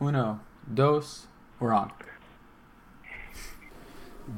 [0.00, 0.40] Uno,
[0.72, 1.26] dos,
[1.58, 1.90] we're on.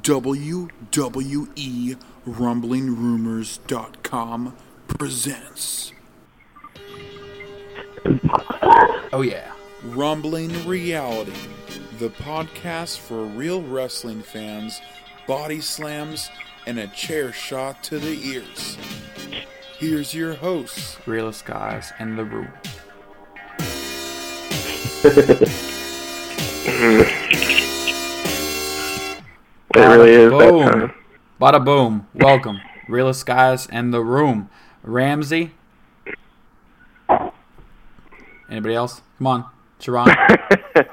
[0.03, 4.56] WWE RumblingRumors.com
[4.88, 5.93] presents
[9.12, 9.53] Oh yeah.
[9.85, 11.33] Rumbling Reality,
[11.99, 14.81] the podcast for real wrestling fans,
[15.26, 16.30] body slams,
[16.66, 18.77] and a chair shot to the ears.
[19.79, 22.52] Here's your hosts, Realest guys in the room.
[29.74, 30.62] It really is that boom.
[30.69, 30.95] time.
[31.41, 32.06] Bada boom.
[32.15, 32.59] Welcome.
[32.88, 34.51] Realist guys and the room.
[34.83, 35.52] Ramsey.
[38.51, 39.01] Anybody else?
[39.19, 39.46] Come on.
[39.80, 40.15] Sherron.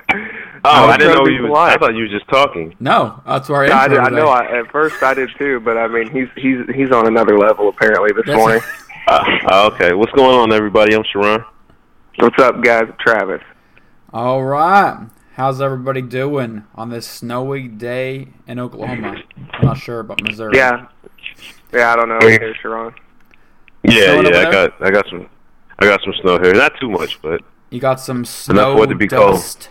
[0.66, 1.44] Oh, was I didn't know you.
[1.44, 1.72] Was, polite.
[1.72, 2.76] I thought you were just talking.
[2.82, 3.90] No, that's where I I, am.
[3.92, 4.28] did- for I know.
[4.28, 7.70] I, at first, I did too, but I mean, he's he's he's on another level
[7.70, 8.62] apparently this That's- morning.
[9.08, 10.94] Uh, okay, what's going on, everybody?
[10.94, 11.44] I'm Sherron.
[12.18, 12.84] What's up, guys?
[13.00, 13.42] Travis.
[14.14, 15.08] All right.
[15.36, 19.16] How's everybody doing on this snowy day in Oklahoma?
[19.54, 20.58] I'm not sure about Missouri.
[20.58, 20.88] Yeah,
[21.72, 21.94] yeah.
[21.94, 22.94] I don't know either, Sherron.
[23.84, 24.40] Yeah, yeah.
[24.40, 25.30] I got, I got some,
[25.80, 26.54] I got some snow here.
[26.54, 29.36] Not too much, but You got some snow for it to be cold.
[29.36, 29.70] dust.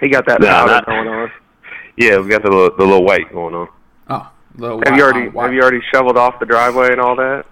[0.00, 1.30] He got that Nah, powder not- going on.
[1.96, 3.68] yeah, we got the little, the little white going on.
[4.08, 5.44] Oh, little Have white you already white.
[5.44, 7.46] have you already shoveled off the driveway and all that?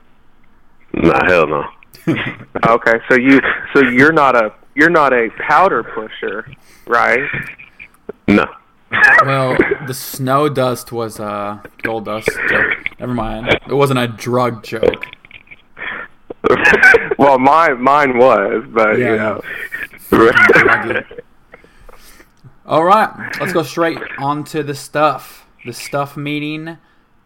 [0.92, 1.64] Nah, hell no.
[2.67, 3.41] Okay, so you
[3.75, 6.50] so you're not a you're not a powder pusher,
[6.86, 7.28] right?
[8.27, 8.47] No.
[9.25, 12.75] Well, the snow dust was uh gold dust joke.
[12.98, 13.48] Never mind.
[13.69, 15.05] It wasn't a drug joke.
[17.19, 21.05] well, mine mine was, but Yeah, you know.
[22.66, 25.47] All right, let's go straight on to the stuff.
[25.64, 26.77] The stuff meeting,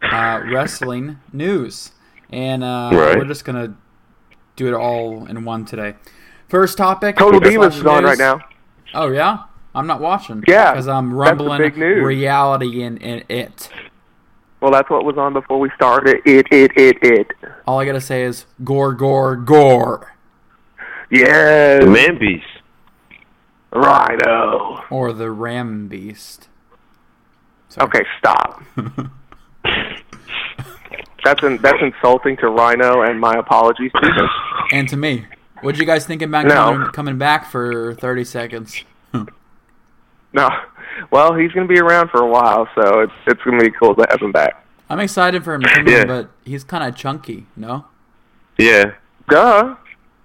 [0.03, 1.93] uh, wrestling news,
[2.31, 3.19] and uh, Right.
[3.19, 3.75] we're just gonna
[4.56, 5.95] do it all in one today.
[6.48, 7.17] First topic.
[7.17, 8.41] Total slash Divas is on right now.
[8.94, 9.44] Oh yeah,
[9.75, 10.42] I'm not watching.
[10.47, 12.05] Yeah, because I'm rumbling big news.
[12.05, 13.70] reality in, in it.
[14.61, 16.19] Well, that's what was on before we started.
[16.25, 17.27] It, it, it, it.
[17.66, 20.15] All I gotta say is gore, gore, gore,
[21.10, 22.47] Yes, The man beast.
[23.72, 24.84] Rhino.
[24.91, 26.48] or the ram beast.
[27.71, 27.87] Sorry.
[27.88, 28.62] Okay, stop.
[31.25, 34.28] that's in, that's insulting to Rhino, and my apologies to him.
[34.72, 35.27] And to me,
[35.60, 36.55] what'd you guys think about No.
[36.55, 38.84] coming, coming back for 30 seconds?
[40.34, 40.49] No,
[41.10, 43.71] well, he's going to be around for a while, so it's it's going to be
[43.71, 44.65] cool to have him back.
[44.88, 46.00] I'm excited for him to come Yeah.
[46.03, 47.84] in, but he's kind of chunky, no?
[48.56, 48.93] Yeah,
[49.28, 49.75] Duh.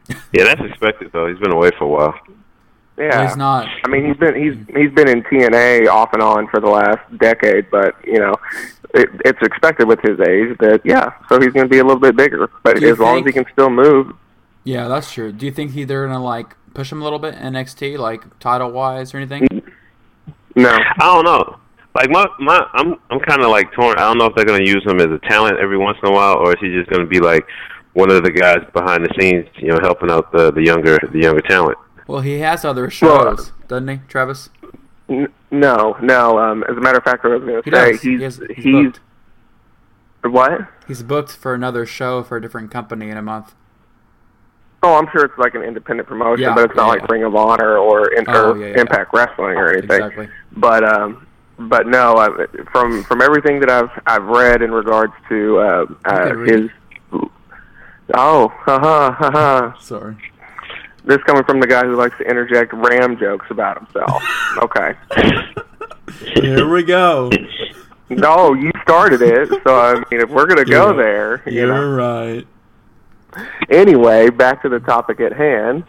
[0.31, 0.43] yeah.
[0.45, 1.27] That's expected though.
[1.27, 2.15] He's been away for a while.
[2.97, 3.27] Yeah.
[3.27, 3.67] He's not.
[3.83, 6.99] I mean, he's been he's he's been in TNA off and on for the last
[7.17, 8.33] decade, but you know,
[8.97, 11.99] it, it's expected with his age that yeah, so he's going to be a little
[11.99, 12.49] bit bigger.
[12.63, 14.15] But Do you as long as he can still move,
[14.63, 15.31] Yeah, that's true.
[15.31, 18.39] Do you think he, they're gonna like push him a little bit in NXT, like
[18.39, 19.47] title wise or anything?
[20.55, 20.69] no.
[20.69, 21.59] I don't know.
[21.95, 23.97] Like my, my, I'm, I'm kind of like torn.
[23.97, 26.13] I don't know if they're gonna use him as a talent every once in a
[26.13, 27.45] while, or is he just gonna be like
[27.93, 31.19] one of the guys behind the scenes, you know, helping out the the younger, the
[31.19, 31.77] younger talent.
[32.05, 34.49] Well, he has other shows, doesn't he, Travis?
[35.09, 36.37] N- No, no.
[36.39, 38.01] Um, as a matter of fact, I was going He to say, does.
[38.01, 38.99] he's He has- he's he's booked.
[40.23, 40.61] what?
[40.87, 43.53] He's booked for another show for a different company in a month.
[44.83, 47.09] Oh, I'm sure it's like an independent promotion, Yeah, but it's not yeah, like.
[47.09, 48.63] Ring of Honor or, in, Oh, or.
[48.77, 49.89] Impact Wrestling or anything.
[49.91, 50.29] Exactly.
[50.55, 51.25] But um,
[51.57, 56.35] but no, I, from from everything that I've I've read in regards to uh, uh,
[56.43, 56.69] his.
[58.13, 59.79] Oh, haha, haha.
[59.79, 60.15] Sorry.
[61.07, 64.21] This coming from the guy who likes to interject ram jokes about himself.
[64.57, 64.93] Okay.
[66.33, 67.29] Here we go.
[68.09, 71.75] No, you started it, so I mean, if we're gonna go You're- there, you know.
[71.79, 72.47] You're right.
[73.69, 75.83] anyway, back to the topic at hand.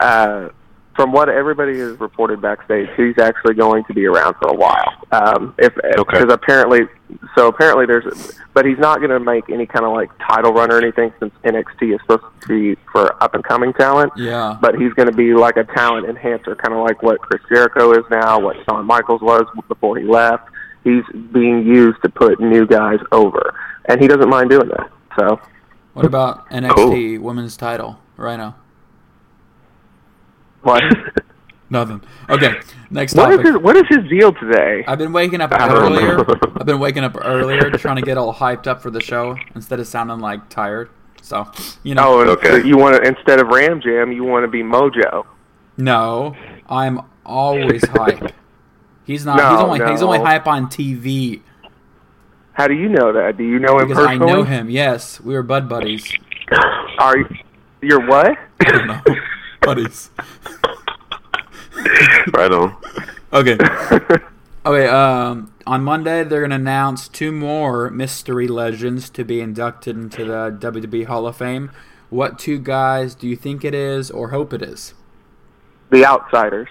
[0.00, 0.50] Uh,
[0.96, 4.92] from what everybody has reported backstage, he's actually going to be around for a while.
[5.12, 5.90] Um, if Okay.
[5.98, 6.80] because apparently,
[7.36, 10.72] so apparently there's, but he's not going to make any kind of like title run
[10.72, 14.12] or anything since NXT is supposed to be for up and coming talent.
[14.16, 14.56] Yeah.
[14.60, 17.92] But he's going to be like a talent enhancer, kind of like what Chris Jericho
[17.92, 20.48] is now, what Shawn Michaels was before he left.
[20.82, 21.02] He's
[21.32, 23.54] being used to put new guys over,
[23.86, 24.90] and he doesn't mind doing that.
[25.18, 25.40] So.
[25.94, 27.98] What about NXT women's title?
[28.16, 28.54] Rhino.
[30.66, 30.82] What?
[31.70, 32.00] Nothing.
[32.28, 32.54] Okay.
[32.90, 33.46] Next What topic.
[33.46, 34.84] is his What is his deal today?
[34.86, 36.20] I've been waking up earlier.
[36.58, 39.78] I've been waking up earlier trying to get all hyped up for the show instead
[39.80, 40.90] of sounding like tired.
[41.22, 41.50] So,
[41.82, 42.02] you know.
[42.20, 42.64] Oh, Okay.
[42.66, 45.24] you want to instead of Ram Jam, you want to be Mojo.
[45.76, 46.36] No,
[46.68, 48.32] I'm always hype.
[49.04, 49.36] He's not.
[49.36, 51.42] No, he's only he's only hype on TV
[52.52, 53.36] How do you know that?
[53.36, 54.68] Do you know him because I know him.
[54.70, 56.12] Yes, we were bud buddies.
[56.98, 57.26] Are you,
[57.82, 58.36] you're what?
[59.66, 60.10] I don't know, buddies.
[62.32, 62.76] right on.
[63.32, 63.58] Okay.
[64.64, 69.96] Okay, um, on Monday they're going to announce two more mystery legends to be inducted
[69.96, 71.70] into the WWE Hall of Fame.
[72.10, 74.94] What two guys do you think it is or hope it is?
[75.90, 76.68] The Outsiders.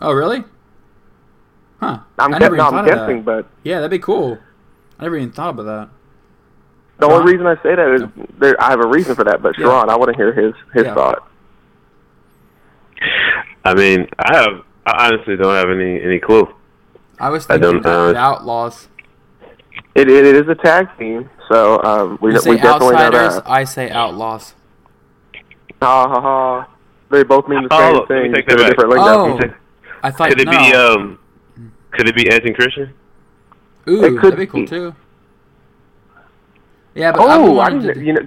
[0.00, 0.44] Oh, really?
[1.80, 1.98] Huh.
[2.18, 3.24] I'm, I guess, never no, even I'm of guessing, that.
[3.24, 4.38] but Yeah, that'd be cool.
[4.98, 5.88] I never even thought about that.
[6.98, 8.02] the only reason I say that is
[8.38, 9.42] there, I have a reason for that.
[9.42, 9.66] But Yeah.
[9.68, 10.94] I want to hear his his Yeah.
[10.94, 11.28] thought.
[13.66, 14.64] I mean, I have.
[14.86, 16.46] I honestly don't have any any clue.
[17.18, 18.88] I was I thinking don't, uh, the Outlaws.
[19.94, 23.10] It, it, it is a tag team, so um, we You we say definitely know
[23.10, 23.42] Outsiders, that.
[23.46, 24.54] I say Outlaws.
[25.82, 26.68] Ha ha ha!
[27.10, 29.00] They both mean the Oh, same let me thing, take that a different back.
[29.08, 29.54] Oh, Could
[30.02, 30.50] I thought could it no.
[30.50, 31.18] be um?
[31.92, 32.94] Could it be Edge and Christian?
[33.88, 34.66] Ooh, it could that'd be cool be.
[34.66, 34.94] too.
[36.94, 37.94] Yeah, but I Oh, I wanted didn't.
[37.94, 38.04] to.
[38.04, 38.26] You know,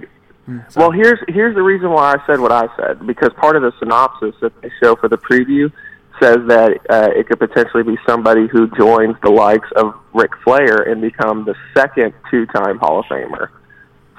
[0.68, 0.82] Sorry.
[0.82, 3.72] well, here's here's the reason why I said what I said because part of the
[3.78, 5.72] synopsis that they show for the preview
[6.20, 10.82] says that uh, it could potentially be somebody who joins the likes of Ric Flair
[10.82, 13.48] and become the second two-time Hall of Famer.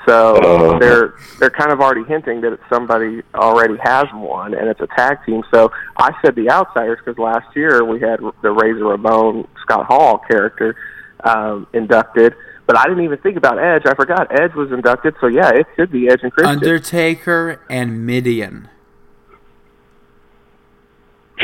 [0.07, 0.79] So Oh.
[0.79, 4.87] they're they're kind of already hinting that it's somebody already has one, and it's a
[4.87, 5.43] tag team.
[5.53, 10.17] So I said the Outsiders because last year we had the Razor Ramon Scott Hall
[10.27, 10.75] character
[11.23, 12.33] um, inducted,
[12.67, 13.83] but I didn't even think about Edge.
[13.85, 15.15] I forgot Edge was inducted.
[15.21, 16.55] So yeah, it should be Edge and Christian.
[16.55, 18.67] Undertaker and Mideon.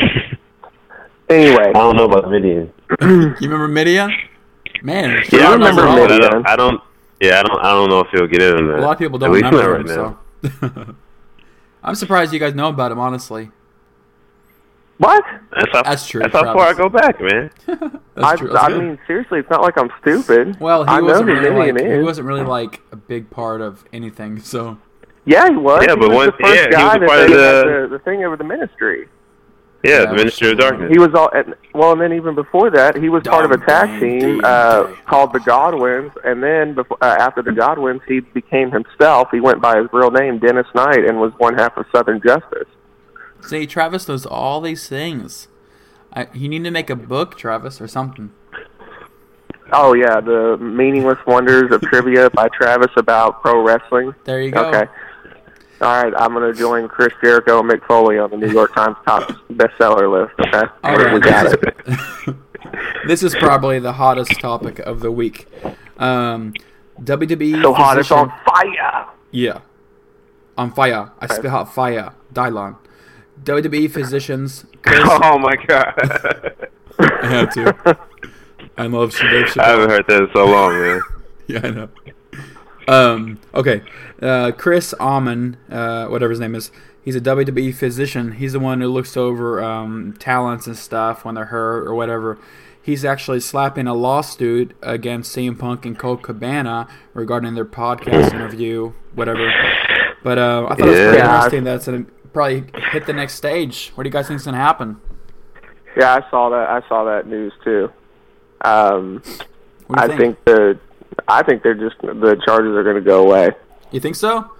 [1.28, 2.72] anyway, I don't know about Mideon.
[3.00, 4.10] You remember Mideon?
[4.82, 6.30] Man, Yeah, I I remember remember him, but I Mideon.
[6.32, 6.80] don't, I don't.
[7.20, 7.60] Yeah, I don't.
[7.64, 8.78] I don't know if he'll get in on that.
[8.78, 9.86] a lot of people don't remember not him.
[9.86, 10.18] right now.
[10.84, 10.94] So,
[11.82, 12.98] I'm surprised you guys know about him.
[13.00, 13.50] Honestly,
[14.98, 15.24] what?
[15.54, 17.50] That's how, That's true, That's how far I go back, man.
[17.66, 18.48] that's I, true.
[18.52, 20.58] That's I mean, seriously, it's not like I'm stupid.
[20.60, 23.60] well, he I wasn't who really Mideon like he wasn't really like a big part
[23.60, 24.40] of anything.
[24.40, 24.78] So
[25.24, 25.84] Yeah, he was.
[25.86, 27.30] Yeah, he but was once- the first yeah, he guy was a part they of
[27.30, 29.08] the- the, the thing over the ministry.
[29.84, 30.90] Yeah, Yeah, the Ministry of which- Darkness.
[30.90, 33.58] He was all and, well, and then even before that, he was part of a
[33.58, 38.72] tag team uh, called the Godwinns, and then before, uh, after the Godwinns, he became
[38.72, 39.28] himself.
[39.30, 42.66] He went by his real name, Dennis Knight, and was one half of Southern Justice.
[43.42, 45.48] See, Travis knows all these things.
[46.12, 48.32] I, you need to make a book, Travis, or something.
[49.72, 54.14] Oh yeah, the meaningless wonders of trivia by Travis about pro wrestling.
[54.24, 54.64] There you go.
[54.66, 54.90] Okay.
[55.80, 58.74] All right, I'm going to join Chris Jericho and Mick Foley on the New York
[58.74, 60.34] Times top bestseller list.
[60.40, 61.14] Okay, All right.
[61.14, 62.36] we got it.
[63.06, 65.46] this is probably the hottest topic of the week.
[65.98, 66.52] Um,
[67.00, 67.62] WWE.
[67.62, 69.06] So hot, it's on fire.
[69.30, 69.60] Yeah.
[70.56, 71.12] On fire.
[71.20, 72.12] I spit hot fire.
[72.32, 72.76] Dylon.
[73.44, 74.64] WWE physicians.
[74.82, 75.94] Chris, oh my god!
[76.98, 77.98] I have to.
[78.76, 81.00] I love Dave I haven't heard that in so long, man.
[81.48, 81.88] Yeah, I know.
[82.86, 83.80] Um, okay.
[84.20, 86.70] Uh, Chris Amann, uh, whatever his name is,
[87.02, 88.32] he's a WWE physician.
[88.32, 92.38] He's the one who looks over um, talents and stuff when they're hurt or whatever.
[92.82, 98.92] He's actually slapping a lawsuit against CM Punk and Colt Cabana regarding their podcast interview,
[99.14, 99.50] whatever.
[100.22, 101.34] But uh, I thought it was pretty Yeah.
[101.36, 103.90] interesting that's going to probably hit the next stage.
[103.94, 105.00] What do you guys think's going to happen?
[105.96, 106.68] Yeah, I saw that.
[106.68, 107.90] I saw that news too.
[108.64, 109.22] Um,
[109.90, 110.78] I you think the,
[111.26, 113.50] I think they're just the charges are going to go away.
[113.90, 114.50] You think so?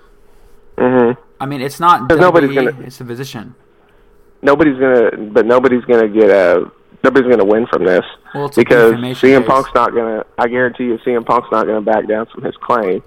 [0.78, 1.10] hmm
[1.40, 3.54] I mean, it's not Because nobody's gonna- it's a physician.
[4.42, 6.70] Nobody's gonna, but nobody's gonna get a.
[7.04, 9.46] Nobody's gonna win from this Well, it's because CM case.
[9.48, 10.24] Punk's not gonna.
[10.38, 13.02] I guarantee you, CM Punk's not gonna back down from his claim.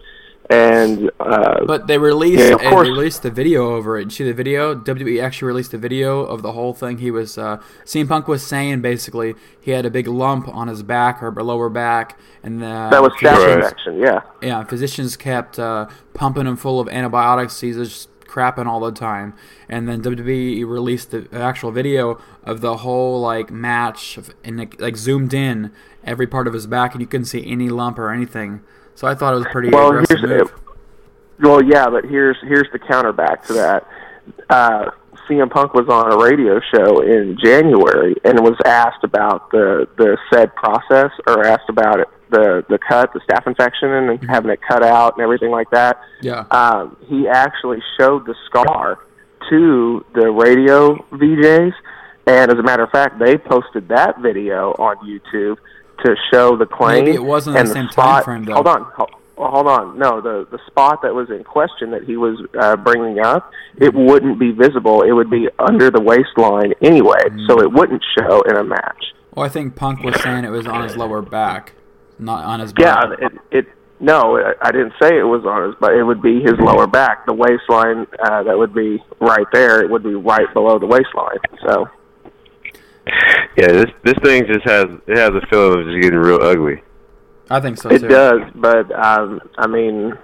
[0.52, 4.04] And uh, But they released Yeah, they released the video over it.
[4.04, 4.76] Did you see the video?
[4.76, 6.98] WWE actually released a video of the whole thing.
[6.98, 10.84] He was uh, CM Punk was saying basically he had a big lump on his
[10.84, 13.98] back or lower back, and uh, that was staph infection.
[13.98, 14.22] Yeah.
[14.42, 17.62] yeah, physicians kept uh, pumping him full of antibiotics.
[17.62, 19.34] He's just crapping all the time.
[19.68, 24.98] And then WWE released the actual video of the whole like match and like, like
[24.98, 25.72] zoomed in
[26.04, 28.62] every part of his back, and you couldn't see any lump or anything.
[28.96, 30.52] So I thought it was pretty Well, aggressive move.
[31.40, 33.88] well, yeah, but here's here's the counterback to that.
[34.50, 34.92] Uh,
[35.28, 40.18] CM Punk was on a radio show in January and was asked about the the
[40.32, 44.60] said process, or asked about it, the the cut, the staph infection, and having it
[44.68, 46.00] cut out and everything like that.
[46.22, 46.46] Yeah.
[46.52, 49.00] um, he actually showed the scar
[49.50, 51.74] to the radio VJs,
[52.28, 55.58] and as a matter of fact, they posted that video on YouTube
[56.06, 57.06] to show the claim.
[57.06, 58.54] Maybe it wasn't and the same time spot, frame, though.
[58.54, 59.98] Hold on, hold, hold on.
[60.00, 63.94] No, the the spot that was in question that he was uh, bringing up, it
[63.94, 65.02] wouldn't be visible.
[65.04, 67.48] It would be under the waistline anyway, Mm.
[67.48, 69.14] so it wouldn't show in a match.
[69.34, 71.74] Well, I think Punk was saying it was on his lower back,
[72.20, 73.20] not on his Yeah, back.
[73.22, 73.66] it, it
[74.00, 76.88] no, I- I didn't say it was on his, but it would be his lower
[76.88, 78.08] back, the waistline.
[78.20, 79.82] Uh, that would be right there.
[79.84, 81.38] It would be right below the waistline.
[81.66, 81.88] So
[83.58, 86.82] Yeah, this this thing just has it has a feeling of just getting real ugly.
[87.50, 88.08] I think so It too.
[88.08, 90.18] does, but um, I mean,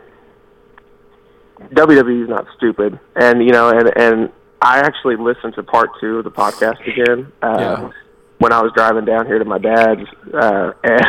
[1.74, 4.30] WWE is not stupid, and you know, and and
[4.62, 7.90] I actually listened to part two of the podcast again uh, Yeah.
[8.38, 10.02] when I was driving down here to my dad's,
[10.34, 11.02] uh, and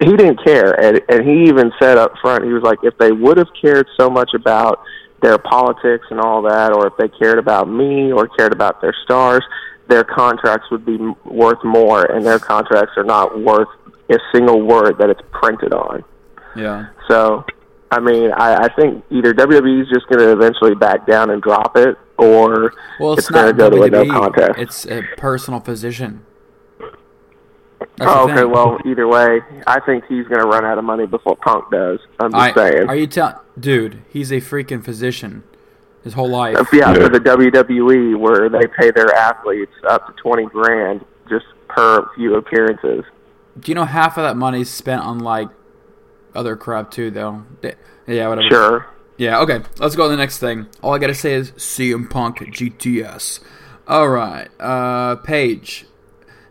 [0.00, 3.10] he didn't care, and and he even said up front, he was like, if they
[3.12, 4.80] would have cared so much about
[5.22, 8.94] their politics and all that, or if they cared about me or cared about their
[9.04, 9.42] stars,
[9.88, 13.68] their contracts would be worth more, and their contracts are not worth
[14.10, 16.04] a single word that it's printed on.
[16.56, 16.88] Yeah.
[17.08, 17.44] So,
[17.90, 21.42] I mean, I, I think either WWE is just going to eventually back down and
[21.42, 24.12] drop it, or Well, it's, it's, going not to go to a no WWE.
[24.12, 24.58] contest.
[24.58, 26.24] It's a personal physician.
[27.96, 28.44] That's oh, okay.
[28.44, 31.98] Well, either way, I think he's going to run out of money before Punk does.
[32.20, 32.88] I'm just I, saying.
[32.88, 34.02] are you telling, dude?
[34.08, 35.44] He's a freaking physician.
[36.08, 36.56] His whole life.
[36.72, 36.94] Yeah, Yeah.
[36.94, 42.34] for the WWE, where they pay their athletes up to twenty grand just per few
[42.36, 43.04] appearances.
[43.60, 45.48] Do you know half of that money's spent on like
[46.34, 47.42] other crap too, though?
[48.06, 48.48] Yeah, whatever.
[48.48, 48.86] Sure.
[49.18, 49.60] Yeah, okay.
[49.78, 50.66] Let's go to the next thing.
[50.82, 53.40] All I gotta say is CM Punk GTS.
[53.86, 55.84] All right, uh, Paige.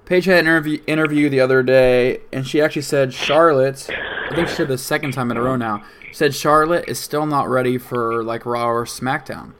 [0.06, 3.90] Paige had an interview, interview the other day, and she actually said Charlotte.
[4.32, 5.84] I think she said the second time in a row now.
[6.18, 9.52] Said Charlotte is still not ready for like Raw or SmackDown.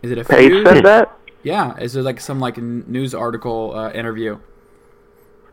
[0.00, 0.66] Is it a Paige feud?
[0.66, 1.14] said that.
[1.42, 1.76] Yeah.
[1.76, 4.38] Is it like some like n- news article uh, interview?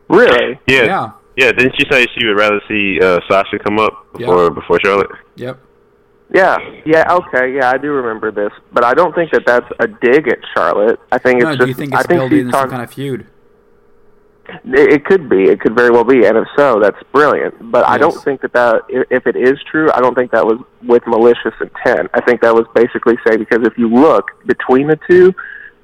[0.08, 0.58] Really?
[0.66, 1.10] Yeah, Yeah.
[1.36, 1.52] yeah.
[1.52, 4.48] Didn't she say she would rather see uh, Sasha come up before Yeah.
[4.48, 5.10] before Charlotte?
[5.36, 5.58] Yep.
[6.32, 6.56] Yeah.
[6.86, 7.12] Yeah.
[7.14, 7.54] Okay.
[7.54, 10.98] Yeah, I do remember this, but I don't think that that's a dig at Charlotte.
[11.12, 11.68] I think No, it's do just.
[11.68, 13.26] you think I it's think building she's into some kind of feud?
[14.64, 15.44] It it could be.
[15.44, 17.70] It could very well be, and if so, that's brilliant.
[17.70, 20.44] But I don't think that that i- if it is true, I don't think that
[20.46, 22.10] was with malicious intent.
[22.14, 25.34] I think that was basically saying because if you look between the two,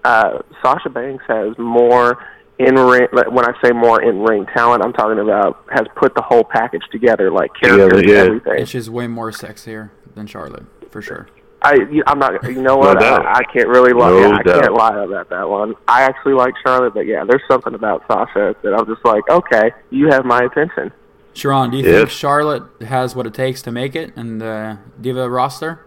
[0.04, 2.18] uh, Sasha Banks has more
[2.58, 3.08] in ring.
[3.12, 6.84] When I say more in ring talent, I'm talking about has put the whole package
[6.92, 8.24] together, like characters, Together, yeah.
[8.26, 8.58] everything.
[8.60, 11.26] And she's way more sexier than Charlotte, for sure.
[11.64, 12.42] I, you- I'm not.
[12.44, 13.00] You know what?
[13.00, 13.24] doubt.
[13.26, 14.10] I, I can't really lie.
[14.10, 14.60] No yeah, I doubt.
[14.62, 15.74] can't lie about that one.
[15.88, 19.70] I actually like Charlotte, but yeah, there's something about Sasha that I'm just like, okay,
[19.90, 20.92] you have my attention.
[21.34, 21.96] Sherron, do you Yes.
[21.98, 25.84] think Charlotte has what it takes to make it in the Diva roster?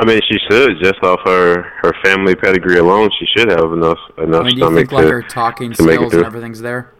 [0.00, 3.10] I mean, she should just off her her family pedigree alone.
[3.18, 5.10] She should have enough enough I mean, do you stomach think like to.
[5.12, 6.20] her talking to make it skills through.
[6.20, 6.92] and everything's there?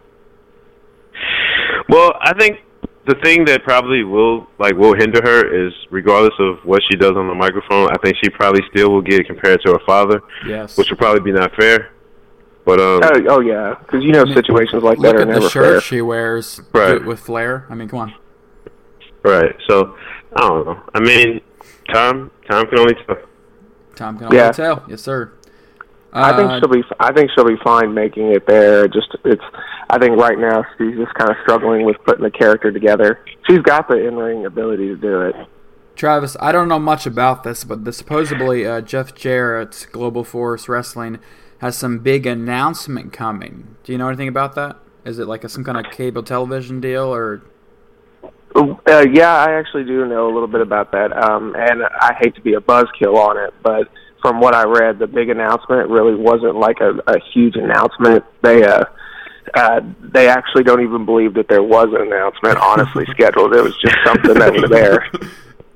[1.88, 2.60] Well, I think
[3.08, 7.16] the thing that probably will like will hinder her is regardless of what she does
[7.16, 7.88] on the microphone.
[7.90, 10.76] I think she probably still will get compared to her father, Yes.
[10.76, 11.90] which would probably be not fair.
[12.64, 15.48] But um, Oh, oh yeah, because you know situations like Look that are at the
[15.48, 15.80] shirt fair.
[15.80, 17.02] she wears Right.
[17.04, 17.66] with Flair.
[17.70, 18.14] I mean, come on.
[19.24, 19.56] right.
[19.68, 19.96] So
[20.36, 20.80] I don't know.
[20.94, 21.40] I mean,
[21.92, 23.16] time time can only tell.
[23.96, 24.52] Tom can only Yeah.
[24.52, 24.84] tell.
[24.88, 25.32] Yes, sir.
[26.12, 26.82] I think Uh, she'll be.
[26.98, 28.88] I think she'll be fine making it there.
[28.88, 29.42] Just it's.
[29.90, 33.20] I think right now she's just kind of struggling with putting the character together.
[33.48, 35.36] She's got the in-ring ability to do it.
[35.96, 40.68] Travis, I don't know much about this, but the, supposedly uh, Jeff Jarrett, Global Force
[40.68, 41.18] Wrestling,
[41.60, 43.76] has some big announcement coming.
[43.82, 44.76] Do you know anything about that?
[45.04, 47.42] Is it like a, some kind of cable television deal, or
[48.54, 52.34] Uh, yeah, I actually do know a little bit about that, um, and I hate
[52.36, 53.88] to be a buzzkill on it, but
[54.20, 58.24] from what I read, the big announcement really wasn't like a, a huge announcement.
[58.42, 58.84] They uh,
[59.54, 63.54] uh, they actually don't even believe that there was an announcement honestly scheduled.
[63.54, 65.06] It was just something that was there.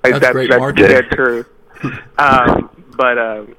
[0.04, 0.88] Like, That's great that's marketing.
[0.88, 1.44] dead true.
[2.18, 3.54] Um, but um,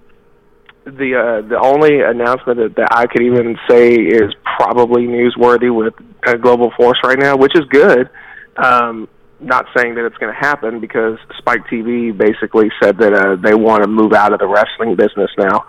[0.83, 5.93] the uh, the only announcement that, that I could even say is probably newsworthy with
[6.27, 8.09] uh, Global Force right now, which is good.
[8.57, 9.07] Um,
[9.43, 13.53] not saying that it's going to happen because Spike TV basically said that uh, they
[13.53, 15.65] want to move out of the wrestling business now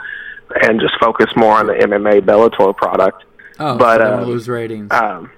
[0.62, 3.24] and just focus more on the MMA Bellator product.
[3.58, 4.90] oh, But, wanna uh, lose ratings?
[4.92, 5.30] Um,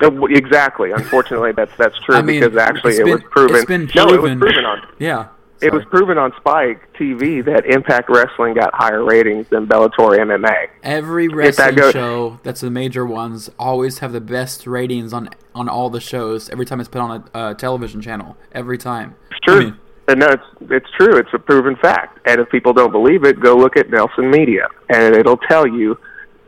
[0.00, 0.92] exactly.
[0.92, 3.56] Unfortunately, that's that's true I mean, because actually it's it been- was proven.
[3.56, 4.40] it's been No, it was proven.
[4.40, 5.26] proven on yeah,
[5.62, 10.68] it was proven on Spike TV that Impact Wrestling got higher ratings than Bellator MMA.
[10.82, 15.28] Every that wrestling goes- show that's the major ones always have the best ratings on
[15.54, 16.48] on all the shows.
[16.50, 19.14] Every time it's put on a uh, television channel, every time.
[19.30, 19.56] It's true.
[19.56, 19.76] I mean,
[20.08, 21.16] and no, it's it's true.
[21.16, 22.18] It's a proven fact.
[22.26, 25.98] And if people don't believe it, go look at Nielsen Media, and it'll tell you,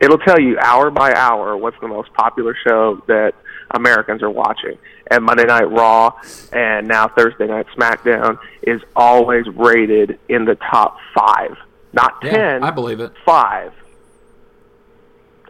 [0.01, 3.33] it'll tell you hour by hour what's the most popular show that
[3.73, 4.77] Americans are watching.
[5.11, 6.13] And Monday Night Raw,
[6.51, 11.57] and now Thursday Night SmackDown is always rated in the top five,
[11.91, 13.11] not yeah, ten, I believe it.
[13.25, 13.73] five.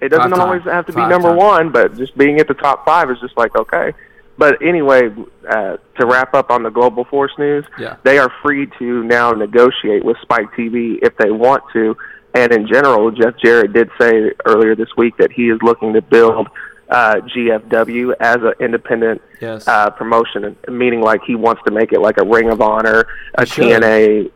[0.01, 0.73] It doesn't Five always time.
[0.73, 1.37] have to be number time.
[1.37, 3.93] one, but just being at the top five is just like okay.
[4.37, 5.13] But anyway,
[5.47, 7.97] uh, to wrap up on the Global Force news, Yeah.
[8.03, 11.95] they are free to now negotiate with Spike TV if they want to
[12.35, 16.01] And in general, Jeff Jarrett did say earlier this week that he is looking to
[16.01, 16.47] build
[16.89, 19.67] uh, GFW as an independent Yes.
[19.67, 23.45] uh, promotion, meaning like he wants to make it like a Ring of Honor, a
[23.45, 23.65] should.
[23.65, 24.31] TNA.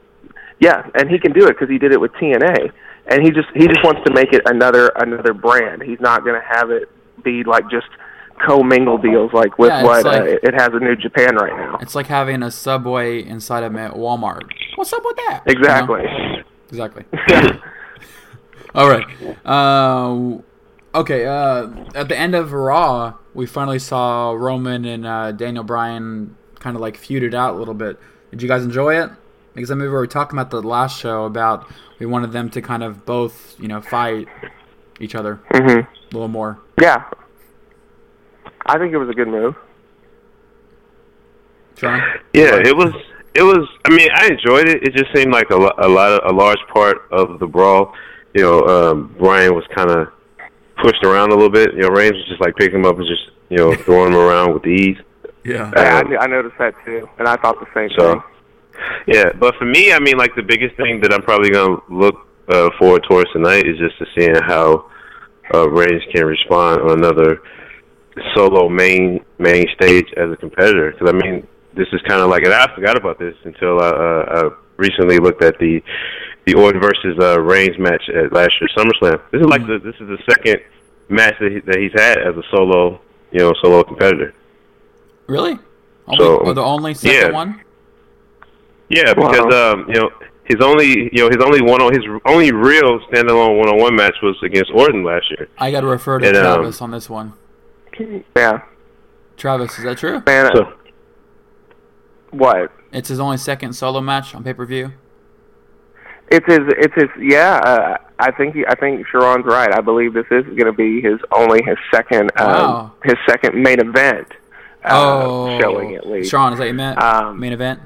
[0.59, 2.71] Yeah, and he can do it because he did it with TNA,
[3.07, 5.83] and he just he just wants to make it another another brand.
[5.83, 6.89] He's not going to have it
[7.23, 7.87] be like just
[8.45, 11.77] co-mingle deals like with Yeah, what like- uh, it has in New Japan right now.
[11.81, 14.43] It's like having a Subway inside of a Walmart.
[14.75, 15.43] What's up with that?
[15.47, 15.59] You know?
[15.59, 16.05] Exactly.
[16.69, 17.05] Exactly.
[18.75, 19.05] All right.
[19.45, 20.39] Uh,
[20.97, 21.25] okay.
[21.25, 26.75] Uh, at the end of Raw, we finally saw Roman and uh, Daniel Bryan kind
[26.75, 27.99] of like feuded out a little bit.
[28.31, 29.09] Did you guys enjoy it?
[29.53, 31.67] Because I remember we were talking about the last show about
[31.99, 34.27] we wanted them to kind of both, you know, fight
[34.99, 36.59] each other hmm a little more.
[36.79, 37.03] Yeah,
[38.65, 39.55] I think it was a good move.
[41.77, 42.01] Sean?
[42.33, 42.93] Yeah, it was.
[43.33, 43.67] It was.
[43.85, 44.83] I mean, I enjoyed it.
[44.83, 47.93] It just seemed like a, a lot of a large part of the brawl.
[48.33, 50.11] You know, um, Bryan was kind of
[50.81, 51.73] pushed around a little bit.
[51.73, 54.19] You know, Reigns was just like picking him up and just you know throwing him
[54.19, 54.97] around with ease.
[55.43, 55.71] Yeah.
[55.75, 58.23] Yeah, Um, I, I noticed that too, and I thought the same So, thing.
[59.07, 62.15] yeah, but for me, I mean, like the biggest thing that I'm probably gonna look
[62.49, 64.89] uh, forward towards tonight is just to seeing how
[65.53, 67.41] uh, Reigns can respond on another
[68.35, 70.91] solo main main stage as a competitor.
[70.91, 73.87] Because I mean, this is kind of like, and I forgot about this until I,
[73.89, 75.81] uh, I recently looked at the
[76.47, 79.21] the Orton versus uh, Reigns match at last year's SummerSlam.
[79.31, 80.61] This is like the, this is the second
[81.09, 82.99] match that, he, that he's had as a solo,
[83.31, 84.33] you know, solo competitor.
[85.27, 85.59] Really?
[86.07, 87.35] Only, So, or the only second yeah.
[87.35, 87.61] one?
[88.89, 89.73] Yeah, because Wow.
[89.73, 90.09] um, you know
[90.45, 93.93] his only you know his only one on his only real standalone one on one
[93.97, 95.49] match was against Orton last year.
[95.57, 97.33] I got to refer to And, um, Travis on this one.
[98.33, 98.61] Yeah,
[99.35, 100.23] Travis, is that true?
[100.25, 100.49] man.
[100.55, 100.71] So
[102.31, 102.71] what?
[102.93, 104.93] It's his only second solo match on pay per view.
[106.29, 106.59] It's his.
[106.77, 107.09] It's his.
[107.19, 108.55] Yeah, uh, I think.
[108.55, 109.73] He, I think Sherron's right.
[109.73, 112.31] I believe this is going to be his only his second.
[112.39, 112.91] Um, Wow.
[113.03, 114.27] His second main event.
[114.83, 116.29] Uh, oh, showing at least.
[116.31, 117.79] Sean, is that you meant Um, main event?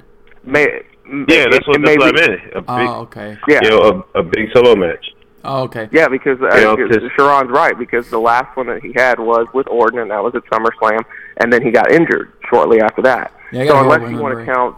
[0.44, 0.82] May, yeah,
[1.28, 2.42] it- that's what it that's what I meant.
[2.56, 3.38] A big, Oh, okay.
[3.48, 5.14] Yeah, you know, a, a big solo match.
[5.44, 5.90] Oh, okay.
[5.92, 9.48] yeah, because uh, You know, Sherron's right because the last one that he had was
[9.54, 11.04] with Orton, and that was at SummerSlam,
[11.38, 13.32] and then he got injured shortly after that.
[13.52, 14.76] Yeah, so unless you want to count,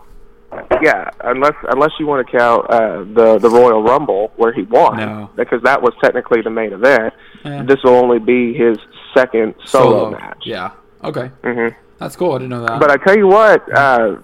[0.82, 4.98] yeah, unless unless you want to count uh, the the Royal Rumble where he won,
[4.98, 5.30] No.
[5.36, 7.14] because that was technically the main event.
[7.46, 8.78] Eh, This will only be his
[9.14, 10.44] second solo, match.
[10.46, 10.72] Yeah.
[11.04, 11.28] Okay.
[11.44, 11.68] hmm
[12.00, 12.34] That's cool.
[12.34, 12.80] I didn't know that.
[12.80, 14.18] But I tell you what, uh,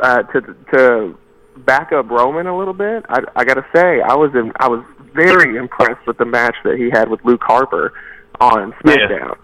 [0.00, 1.18] uh, to to
[1.58, 4.68] back up Roman a little bit, I, I got to say I was in, I
[4.68, 7.92] was very impressed with the match that he had with Luke Harper
[8.40, 9.36] on SmackDown.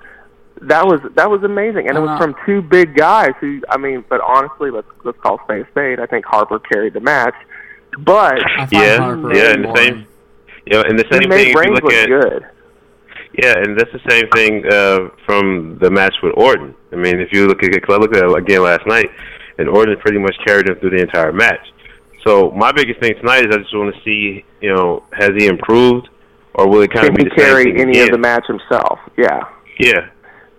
[0.62, 3.76] That was that was amazing, and it I'm was from two big guys who I
[3.76, 4.04] mean.
[4.08, 5.98] But honestly, let's let's call spade a spade.
[6.00, 7.34] I think Harper carried the match,
[7.98, 8.38] but
[8.70, 10.06] Yeah, Harper yeah, and the same-
[10.66, 12.46] You know, and the he same made thing if you Reigns look look at good.
[13.42, 16.74] yeah, and that's the same thing uh, from the match with Orton.
[16.92, 19.10] I mean, if you look at because I looked at it again last night,
[19.58, 21.60] and Orton pretty much carried him through the entire match.
[22.26, 25.46] So my biggest thing tonight is I just want to see, you know, has he
[25.46, 26.08] improved,
[26.54, 28.46] or will it kind of be he the same carry thing any of the match
[28.46, 28.98] himself?
[29.18, 29.42] Yeah.
[29.78, 30.08] Yeah,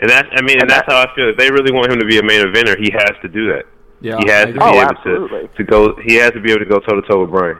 [0.06, 1.30] and that's I mean, and, And that's that- how I feel.
[1.30, 3.66] If they really want him to be a main eventer, he has to do that.
[4.02, 4.18] Yeah.
[4.22, 5.48] he has to be Oh, able absolutely.
[5.48, 5.96] to to go.
[6.04, 7.60] He has to be able to go toe to toe with Bryan.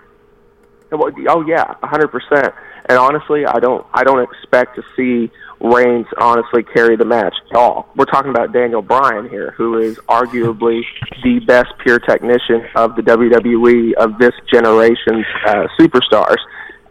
[0.92, 2.54] Oh yeah, a hundred percent.
[2.88, 7.58] And honestly, I don't, I don't expect to see Reigns honestly carry the match at
[7.58, 7.90] all.
[7.96, 10.82] We're talking about Daniel Bryan here, who is arguably
[11.24, 16.38] the best pure technician of the WWE of this generation's uh, superstars.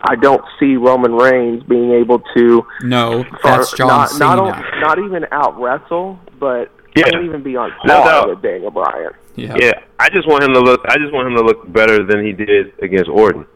[0.06, 4.36] I don't see Roman Reigns being able to No, far- that's John not, Cena.
[4.36, 7.04] not, o- not even out wrestle, but Yeah.
[7.04, 8.28] can't even be on No par doubt.
[8.28, 9.12] with Daniel Bryan.
[9.36, 9.54] yeah.
[9.58, 10.80] Yeah, I just want him to look.
[10.88, 13.46] I just want him to look better than he did against Orton.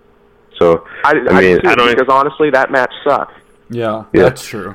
[0.59, 1.89] So I, I I, mean, do I don't.
[1.97, 3.35] because honestly, that match sucked.
[3.71, 4.23] Yeah, Yeah.
[4.25, 4.75] that's true.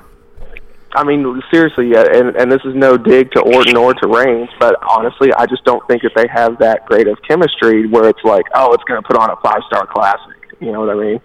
[0.96, 4.50] I mean, seriously, yeah, and and this is no dig to Orton or to Reigns,
[4.60, 8.24] but honestly, I just don't think that they have that great of chemistry where it's
[8.24, 10.56] like, oh, it's going to put on a five star classic.
[10.60, 11.20] You know what I mean?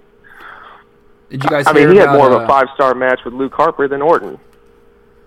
[1.30, 1.66] Did you guys?
[1.66, 3.52] I mean, hear he had about, more of uh, a five star match with Luke
[3.54, 4.38] Harper than Orton.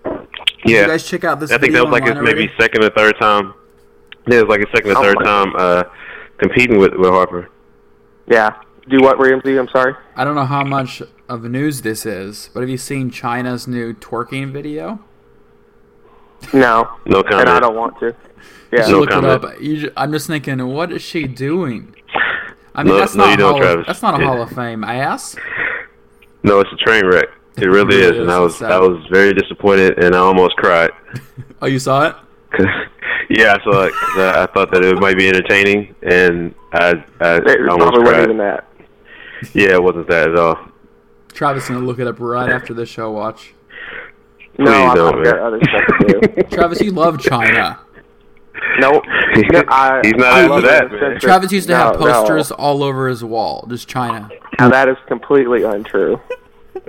[0.04, 0.18] Did
[0.64, 1.50] yeah, you guys check out this?
[1.50, 3.54] I think that was like his online maybe second or third time.
[4.28, 5.82] Yeah, it was like his second or Oh third my time uh,
[6.38, 7.48] competing with with Harper.
[8.26, 8.54] Yeah.
[8.88, 9.56] Do what, Ramsey?
[9.58, 9.94] I'm sorry.
[10.16, 13.94] I don't know how much of news this is, but have you seen Chyna's new
[13.94, 14.98] twerking video?
[16.52, 17.42] No, No comment.
[17.42, 18.14] and I don't want to.
[18.72, 18.82] Yeah.
[18.84, 19.44] should No look comment.
[19.44, 19.60] it up.
[19.60, 21.94] You, ju- I'm just thinking, what is she doing?
[22.74, 23.86] I mean, No- that's no, not you don't, Hall Travis.
[23.86, 24.26] that's not a Yeah.
[24.28, 25.36] Hall of Fame ass.
[26.42, 27.26] No, it's a train wreck.
[27.56, 28.34] It really It is, really and is.
[28.34, 28.72] I was sad.
[28.72, 30.90] I was very disappointed, and I almost cried.
[31.60, 32.16] Oh, you saw it?
[33.30, 37.02] yeah, I saw it 'cause I, I thought that it might be entertaining, and I
[37.20, 38.22] I It almost probably wasn't cried.
[38.24, 38.64] even that.
[39.54, 40.58] Yeah, it wasn't that at all.
[41.32, 43.10] Travis gonna look it up right after the show.
[43.10, 43.54] Watch.
[44.58, 46.42] No, Please I've, don't, I've got other stuff to do.
[46.56, 47.78] Travis, you love Chyna.
[48.78, 49.04] Nope.
[49.52, 51.20] No, I, He's not I into love that, it in the man.
[51.20, 52.12] Travis used to have no, no.
[52.12, 54.30] posters all over his wall, just Chyna.
[54.58, 56.20] Now that is completely untrue.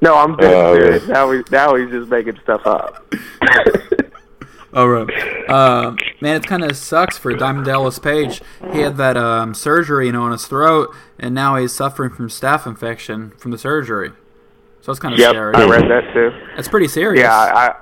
[0.00, 1.06] no, I'm dead Oh, serious.
[1.08, 3.04] Now we now he's just making stuff up.
[4.72, 5.08] All right.
[5.48, 8.40] Uh, man, it kind of sucks for Diamond Dallas Page.
[8.72, 12.28] He had that um, surgery, you know, on his throat, and now he's suffering from
[12.28, 14.12] staph infection from the surgery.
[14.82, 15.54] So it's kind of Yep, scary.
[15.56, 16.30] I read that too.
[16.54, 17.22] That's pretty serious.
[17.22, 17.74] Yeah, I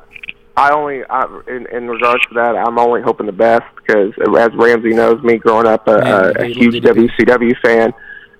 [0.58, 4.50] I only I, in in regards to that, I'm only hoping the best because as
[4.54, 7.08] Ramsey knows me, growing up a, a, a huge DDP.
[7.18, 7.92] WCW fan,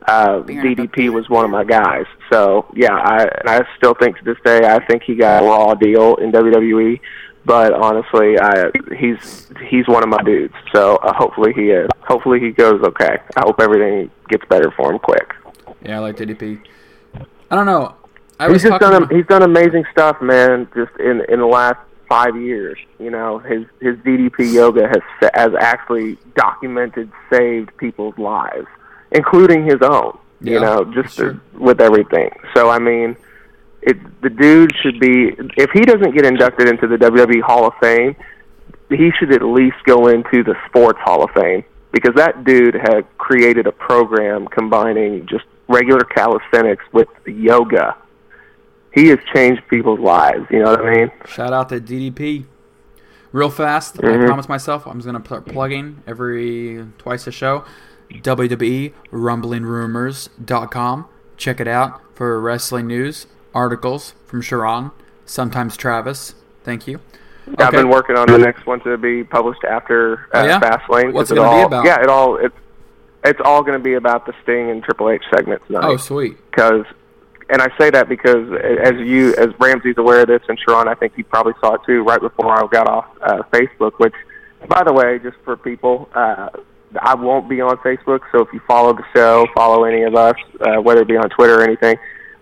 [0.07, 2.07] uh, Being DDP was one of my guys.
[2.33, 5.47] So yeah, I and I still think to this day, I think he got a
[5.47, 7.01] raw deal in WWE.
[7.45, 10.55] But honestly, I he's he's one of my dudes.
[10.75, 13.19] So uh, hopefully he uh, hopefully he goes okay.
[13.37, 15.33] I hope everything gets better for him quick.
[15.83, 16.61] Yeah, I like DDP.
[17.51, 17.95] I don't know.
[18.41, 20.69] I he's was just done about- he's done amazing stuff, man.
[20.75, 25.53] Just in in the last five years, you know, his his DDP yoga has has
[25.59, 28.67] actually documented saved people's lives,
[29.13, 30.19] including his own.
[30.41, 31.41] Yeah, you know, just sure.
[31.53, 32.31] with everything.
[32.55, 33.17] So I mean,
[33.83, 37.75] it the dude should be if he doesn't get inducted into the WWE Hall of
[37.81, 38.17] Fame,
[38.89, 43.07] he should at least go into the Sports Hall of Fame because that dude had
[43.19, 47.97] created a program combining just regular calisthenics with yoga.
[48.99, 50.47] He has changed people's lives.
[50.51, 51.11] You know what I mean?
[51.27, 52.47] Shout out to DDP.
[53.33, 54.27] Real fast, I Mhm.
[54.27, 57.65] promised myself I'm just gonna start plugging every twice a show.
[58.23, 61.07] WWE RumblingRumors.com.
[61.37, 64.93] Check it out for wrestling news, articles from Sherron,
[65.27, 66.35] sometimes Travis.
[66.65, 67.01] Thank you.
[67.59, 70.61] I've been working on the next one to be published after uh, Oh, yeah?
[70.61, 71.13] Fastlane.
[71.13, 71.85] What's it gonna be all, about?
[71.87, 72.55] Yeah, it all it's
[73.25, 75.67] it's all going to be about the Sting and Triple H segments.
[75.67, 75.83] tonight.
[75.85, 76.37] Oh, sweet.
[76.51, 76.85] because
[77.51, 78.51] and I say that because
[78.83, 81.81] as you as Ramsey's aware of this and Sherron I think you probably saw it
[81.87, 84.15] too right before I got off uh, Facebook which
[84.69, 86.49] by the way just for people uh,
[87.01, 90.37] I won't be on Facebook so if you follow the show follow any of us
[90.61, 91.97] uh, whether it be on Twitter or anything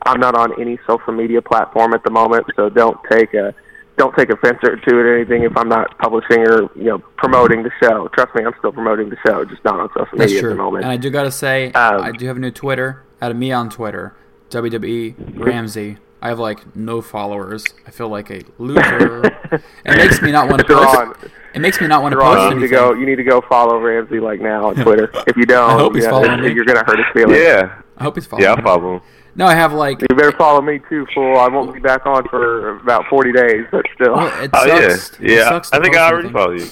[0.04, 3.54] I'm not on any social media platform at the moment so don't take a
[3.96, 7.62] don't take offense to it or anything if I'm not publishing or you know promoting
[7.62, 10.40] the show trust me I'm still promoting the show just not on social That's media
[10.40, 10.50] true.
[10.50, 13.02] at the moment And I do gotta say, Um, I do have a new Twitter.
[13.22, 14.14] Out of me on Twitter,
[14.50, 15.98] WWE Ramsey.
[16.22, 17.64] I have like no followers.
[17.86, 19.24] I feel like a loser.
[19.84, 20.96] it makes me not want to post.
[20.96, 22.68] Sherron, It makes me not want to post you need anything.
[22.70, 22.92] to go.
[22.94, 25.10] You need to go follow Ramsey like now on Twitter.
[25.26, 26.52] If you don't, I hope he's you know, following me.
[26.52, 27.38] you're gonna hurt his feelings.
[27.42, 28.44] Yeah, I hope he's following.
[28.44, 29.00] yeah, I'll follow him.
[29.34, 30.00] No, I have like.
[30.00, 31.36] You better follow me too, fool.
[31.38, 34.14] I won't be back on for about 40 days, but still.
[34.14, 35.20] Well, it Oh yeah, sucks.
[35.20, 35.48] It yeah.
[35.50, 36.32] sucks to I think post I already anything.
[36.32, 36.68] follow you.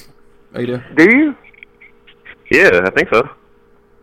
[0.54, 0.82] Oh, you do?
[0.96, 1.37] Do you?
[2.50, 3.28] Yeah, I think so.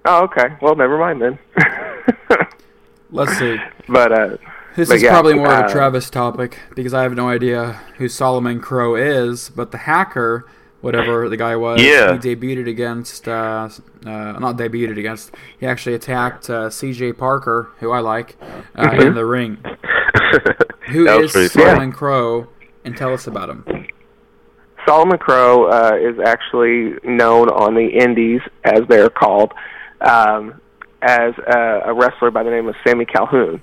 [0.06, 0.56] Oh, okay.
[0.62, 1.40] Well, never mind then.
[3.12, 3.58] Let's see.
[3.90, 4.38] but uh,
[4.76, 7.30] This But is yeah, probably more of uh, a Travis topic because I have no
[7.30, 10.46] idea who Solomon Crow is, but the hacker,
[10.82, 12.14] whatever the guy was, Yeah.
[12.14, 13.68] he debuted against, uh,
[14.06, 17.14] uh, not debuted against, he actually attacked uh, C.J.
[17.14, 18.38] Parker, who I like,
[18.76, 19.02] uh, Mm-hmm.
[19.08, 19.58] in the ring.
[20.88, 21.48] who is that was funny.
[21.50, 22.48] Solomon Crow,
[22.86, 23.66] and tell us about him.
[24.88, 29.54] Solomon Crow uh, is actually known on the Indies, as they're called,
[30.02, 30.60] um,
[31.02, 33.62] as a, a wrestler by the name of Sami Callihan.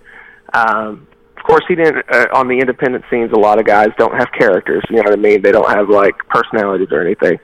[0.53, 2.05] Um, of course, he didn't.
[2.11, 4.83] Uh, on the independent scenes, a lot of guys don't have characters.
[4.91, 5.43] You know what I mean?
[5.43, 7.39] They don't have like personalities or anything.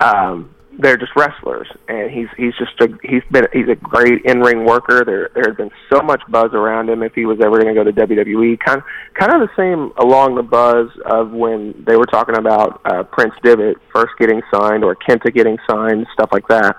[0.00, 4.40] Um, they're just wrestlers, and he's he's just a he's been he's a great in
[4.40, 5.04] ring worker.
[5.04, 7.74] There there had been so much buzz around him if he was ever going to
[7.74, 8.58] go to WWE.
[8.60, 8.82] Kind
[9.18, 13.34] kind of the same along the buzz of when they were talking about uh, Prince
[13.42, 16.76] Devitt first getting signed or Kenta getting signed, stuff like that.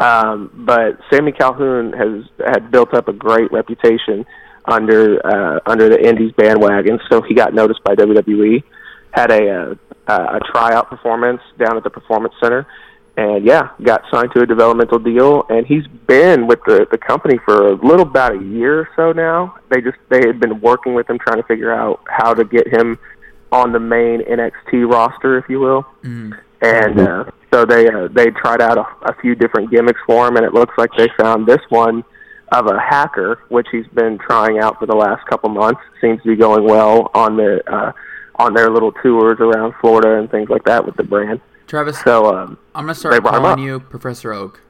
[0.00, 4.26] Um, but Sami Callihan has had built up a great reputation
[4.66, 8.62] under uh, under the Indies bandwagon, so he got noticed by WWE.
[9.12, 9.76] Had a
[10.08, 12.66] uh, a tryout performance down at the Performance Center,
[13.16, 15.44] and yeah, got signed to a developmental deal.
[15.48, 19.12] And he's been with the the company for a little about a year or so
[19.12, 19.54] now.
[19.70, 22.66] They just they had been working with him trying to figure out how to get
[22.66, 22.98] him
[23.52, 26.36] on the main NXT roster, if you will Mm.
[26.60, 30.36] and uh, so they uh, they tried out a, a few different gimmicks for him,
[30.36, 32.02] and it looks like they found this one
[32.50, 35.80] of a hacker, which he's been trying out for the last couple months.
[36.00, 37.92] Seems to be going well on the uh,
[38.36, 41.40] on their little tours around Florida and things like that with the brand.
[41.68, 44.60] Travis, So um, I'm gonna start calling you Professor Oak.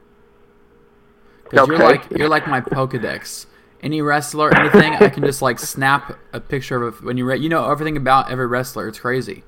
[1.45, 3.47] Because you're like you're like my Pokedex.
[3.81, 7.49] Any wrestler, anything, I can just like snap a picture of when you re- you
[7.49, 8.87] know everything about every wrestler.
[8.87, 9.43] It's crazy.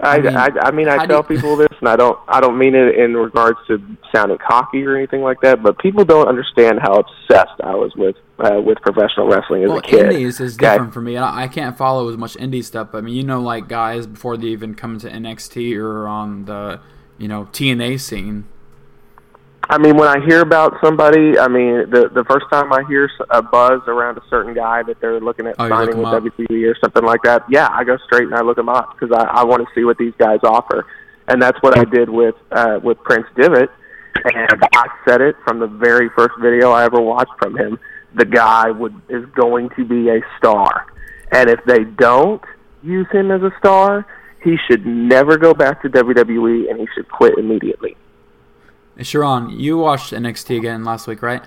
[0.00, 2.58] I, I mean, I, I mean, I tell people this, and I don't, I don't
[2.58, 3.80] mean it in regards to
[4.12, 5.62] sounding cocky or anything like that.
[5.62, 9.78] But people don't understand how obsessed I was with uh, with professional wrestling as Well,
[9.78, 10.06] a kid.
[10.12, 10.72] indies is Okay?
[10.72, 11.16] different for me.
[11.16, 12.88] I, I can't follow as much indie stuff.
[12.90, 16.46] But I mean, you know, like guys before they even come to NXT or on
[16.46, 16.80] the
[17.18, 18.46] you know TNA scene.
[19.72, 23.08] I mean, when I hear about somebody, I mean, the the first time I hear
[23.30, 26.08] a buzz around a certain guy that they're looking at Oh, signing with.
[26.08, 29.16] WWE or something like that, yeah, I go straight and I look them up because
[29.16, 30.84] I, I want to see what these guys offer,
[31.26, 33.70] and that's what I did with uh, with Prince Devitt,
[34.34, 37.78] and I said it from the very first video I ever watched from him.
[38.14, 40.86] The guy would is going to be a star,
[41.32, 42.42] and if they don't
[42.82, 44.06] use him as a star,
[44.44, 47.96] he should never go back to WWE and he should quit immediately.
[48.96, 51.42] And Sherron, you watched NXT again last week, right?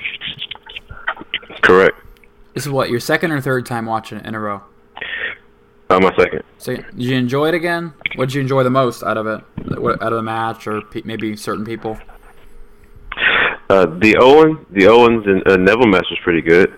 [1.62, 1.98] Correct.
[2.54, 4.62] This is what your second or third time watching it in a row.
[5.90, 6.42] Uh, my second.
[6.58, 7.94] So, did you enjoy it again?
[8.16, 9.42] What did you enjoy the most out of it?
[9.72, 12.00] Out of the match, or pe- maybe certain people?
[13.70, 16.78] Uh, the Owen, the Owens and uh, Neville match was pretty good.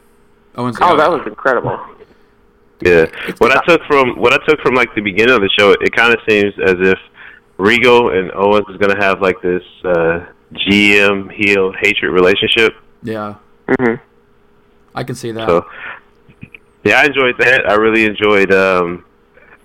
[0.55, 0.77] Owens.
[0.81, 1.79] Oh, that was incredible.
[2.81, 3.05] Yeah.
[3.39, 5.95] What I took from what I took from like the beginning of the show, it
[5.95, 6.99] kind of seems as if
[7.57, 12.73] Regal and Owens is gonna have like this uh, GM heel hatred relationship.
[13.03, 13.35] Yeah,
[13.79, 13.95] hmm
[14.95, 15.47] I can see that.
[15.47, 15.65] So
[16.83, 17.69] yeah, I enjoyed that.
[17.69, 19.05] I really enjoyed um,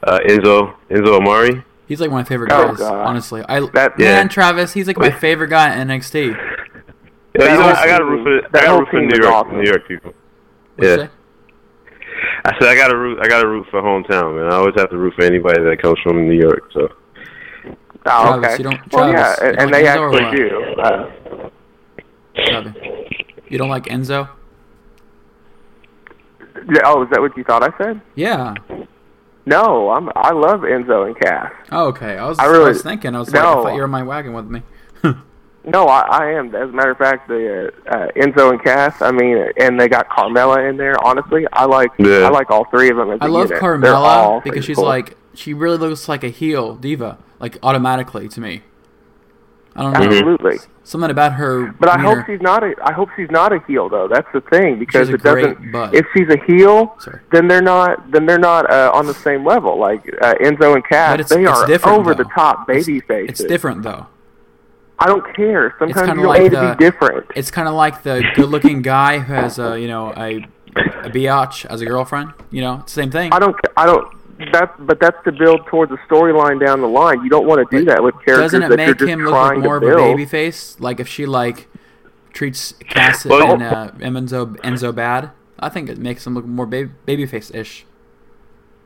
[0.02, 1.64] uh, Enzo Enzo Amore.
[1.86, 3.42] He's like my favorite Oh, guys, honestly.
[3.48, 4.28] I That- man, Yeah.
[4.28, 6.14] Travis, he's like my favorite guy in NXT.
[7.38, 8.88] Yeah, you know, I got a team- root for that I got to whole root
[8.90, 9.56] for New York awesome.
[9.58, 10.12] New York people.
[10.76, 11.08] What'd you Yeah.
[11.08, 11.12] say?
[12.44, 13.18] I said I got a root.
[13.22, 14.52] I got to root for hometown, man.
[14.52, 16.70] I always have to root for anybody that comes from New York.
[16.72, 16.88] So
[18.06, 18.56] Oh, Travis, okay.
[18.58, 20.80] you don't- well, Travis, yeah, you and, don't they Enzo actually do.
[20.80, 21.10] Uh,
[22.46, 22.74] Travis.
[23.48, 24.28] You don't like Enzo?
[26.72, 28.00] yeah, oh, is that what you thought I said?
[28.14, 28.54] Yeah.
[29.44, 30.08] No, I'm.
[30.14, 31.52] I love Enzo and Cass.
[31.72, 32.16] Oh, okay.
[32.16, 33.14] I was, I I was thinking.
[33.16, 33.62] I was like, I No.
[33.62, 34.62] thought you were on my wagon with me.
[35.64, 36.52] No, I, I am.
[36.56, 39.00] As a matter of fact, the uh, uh, Enzo and Cass.
[39.00, 40.96] I mean, and they got Carmella in there.
[41.06, 41.92] Honestly, I like.
[42.00, 42.24] Yeah.
[42.26, 43.12] I like all three of them.
[43.12, 43.62] As a I love unit.
[43.62, 44.84] Carmella because she's cool.
[44.86, 48.62] like she really looks like a heel diva, like automatically to me.
[49.74, 50.00] I don't know.
[50.00, 50.58] absolutely.
[50.84, 51.72] Something about her.
[51.72, 52.74] But I hope demeanor- she's not a.
[52.84, 54.06] I hope she's not a heel though.
[54.06, 55.72] That's the thing because it doesn't.
[55.72, 55.94] butt.
[55.94, 57.20] If she's a heel, Sorry.
[57.30, 58.10] then they're not.
[58.10, 59.78] Then they're not uh, on the same level.
[59.78, 62.22] Like uh, Enzo and Cass, it's- they it's are over though.
[62.22, 63.40] the top It's- baby faces.
[63.40, 64.06] It's different though.
[64.98, 65.74] I don't care.
[65.78, 67.26] Sometimes you like need to be different.
[67.34, 71.64] It's kind of like the good-looking guy who has a you know a a biatch
[71.66, 72.32] as a girlfriend.
[72.50, 73.32] You know, it's same thing.
[73.32, 73.56] I don't.
[73.76, 74.06] I don't.
[74.52, 77.22] That's but that's to build towards a storyline down the line.
[77.22, 79.20] You don't want to do that with characters Doesn't it that make you're just him
[79.20, 80.16] look trying like more to of a build.
[80.16, 80.76] baby face?
[80.80, 81.68] Like if she like
[82.32, 86.66] treats Cass Well- and uh, Enzo Enzo bad, I think it makes him look more
[86.66, 87.84] baby babyface ish.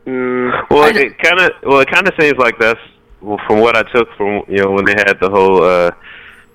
[0.07, 2.81] Mm, Well, I it kind of well, it kind of seems like that's
[3.21, 5.91] well, from what I took from you know when they had the whole uh,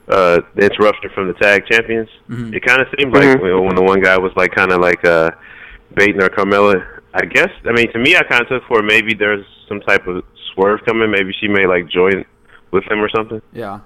[0.07, 2.09] uh, the interruption from the tag champions.
[2.29, 2.53] Mhm.
[2.55, 3.41] It kind of seemed like Mhm.
[3.43, 5.31] you know, when the one guy was like kind of like uh,
[5.95, 6.85] baiting or Carmella.
[7.13, 10.07] I guess I mean to me, I kind of took for maybe there's some type
[10.07, 11.11] of swerve coming.
[11.11, 12.25] Maybe she may like join
[12.71, 13.41] with him or something.
[13.53, 13.81] Yeah,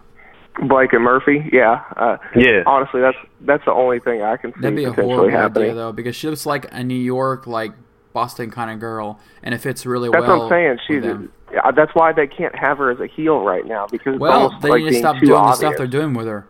[0.68, 1.50] Blake and Murphy.
[1.52, 1.84] Yeah.
[1.98, 2.64] Uh, Yeah.
[2.66, 5.64] Honestly, that's that's the only thing I can see that'd be a potentially horrible happening.
[5.70, 7.74] idea though because she looks like a New York like
[8.14, 10.48] Boston kind of girl, and it fits really That's well.
[10.48, 10.78] what I'm saying.
[10.88, 11.04] She's.
[11.04, 11.32] them.
[11.54, 14.44] Yeah, that's why they can't have her as a heel right now because it's well,
[14.46, 16.48] almost they like need to stop too doing the stuff they're doing with her.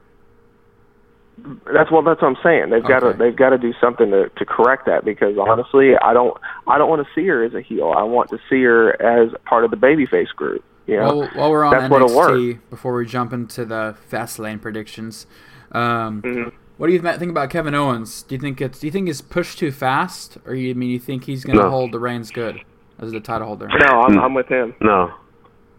[1.72, 2.02] That's well.
[2.02, 2.70] That's what I'm saying.
[2.70, 3.14] They've got to.
[3.14, 6.36] They've got to do something to to correct that because honestly, I don't.
[6.68, 7.94] I don't want to see her as a heel.
[7.96, 10.64] I want to see her as part of the babyface group.
[10.88, 11.18] You know.
[11.18, 15.28] Well, while we're on That's what'll NXT, before we jump into the fast lane predictions,
[15.74, 16.52] um, Mhm.
[16.78, 18.22] what do you th- think about Kevin Owens?
[18.24, 20.90] Do you think it's do you think he's pushed too fast, or you I mean
[20.90, 21.70] you think he's going to No.
[21.70, 22.62] hold the reins good
[23.00, 23.68] as the title holder?
[23.68, 24.74] no, I'm, I'm with him.
[24.80, 25.12] No.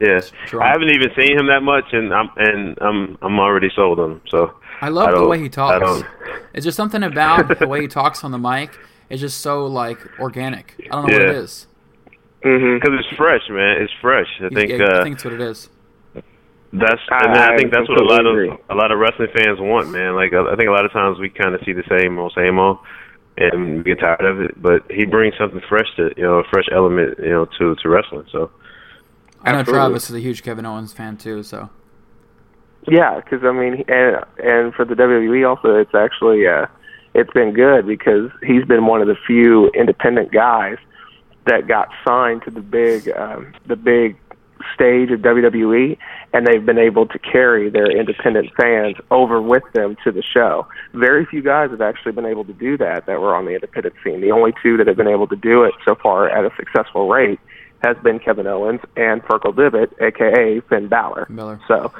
[0.01, 0.21] Yeah.
[0.47, 0.62] Sure.
[0.62, 4.11] I haven't even seen him that much, and I'm and I'm I'm already sold on
[4.12, 4.21] him.
[4.29, 6.03] So I love I the way he talks.
[6.53, 8.71] It's just something about the way he talks on the mic.
[9.09, 10.75] It's just so like organic.
[10.79, 11.31] I don't know what Yeah.
[11.31, 11.67] it is.
[12.43, 13.83] because it's fresh, man.
[13.83, 14.29] It's fresh.
[14.43, 15.69] I think yeah, uh, I think that's what it is.
[16.73, 18.99] That's I- and I, I think that's what a lot completely of a lot of
[18.99, 20.15] wrestling fans want, man.
[20.15, 22.33] Like I I think a lot of times we kind of see the same old,
[22.37, 22.79] same old,
[23.39, 24.61] and we get tired of it.
[24.61, 27.89] But he brings something fresh to you know, a fresh element, you know, to to
[27.89, 28.27] wrestling.
[28.33, 28.51] So
[29.43, 29.73] I know absolutely.
[29.73, 31.43] Travis is a huge Kevin Owens fan too.
[31.45, 31.71] So
[32.88, 36.66] Yeah, because I mean, and and for the WWE also, it's actually uh,
[37.14, 40.77] it's been good because he's been one of the few independent guys
[41.46, 44.16] that got signed to the big um, the big
[44.75, 45.99] stage of WWE,
[46.33, 50.66] and they've been able to carry their independent fans over with them to the show.
[50.94, 53.94] Very few guys have actually been able to do that that were on the independent
[54.03, 54.20] scene.
[54.20, 57.09] The only two that have been able to do it so far at a successful
[57.09, 57.40] rate
[57.83, 61.27] has been Kevin Owens and Fergal Devitt, aka Finn Balor.
[61.29, 61.61] Miller.
[61.68, 61.92] So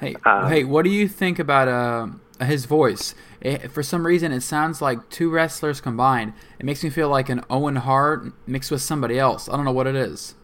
[0.00, 2.06] Hey, Um, hey, what do you think about uh,
[2.40, 3.14] his voice.
[3.40, 6.32] It, for some reason, it sounds like two wrestlers combined.
[6.58, 9.48] It makes me feel like an Owen Hart mixed with somebody else.
[9.48, 10.34] I don't know what it is.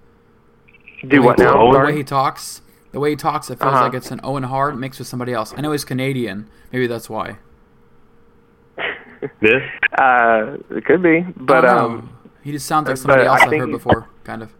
[1.08, 1.72] Do what now?
[1.72, 2.60] The way he talks,
[2.92, 3.84] the way he talks, it feels Uh-huh.
[3.84, 5.54] like it's an Owen Hart mixed with somebody else.
[5.56, 6.48] I know he's Canadian.
[6.72, 7.38] Maybe that's why.
[9.40, 9.62] This?
[9.98, 13.60] Uh, it could be, but I um, he just sounds like somebody else I've think
[13.60, 14.50] heard before, kind of.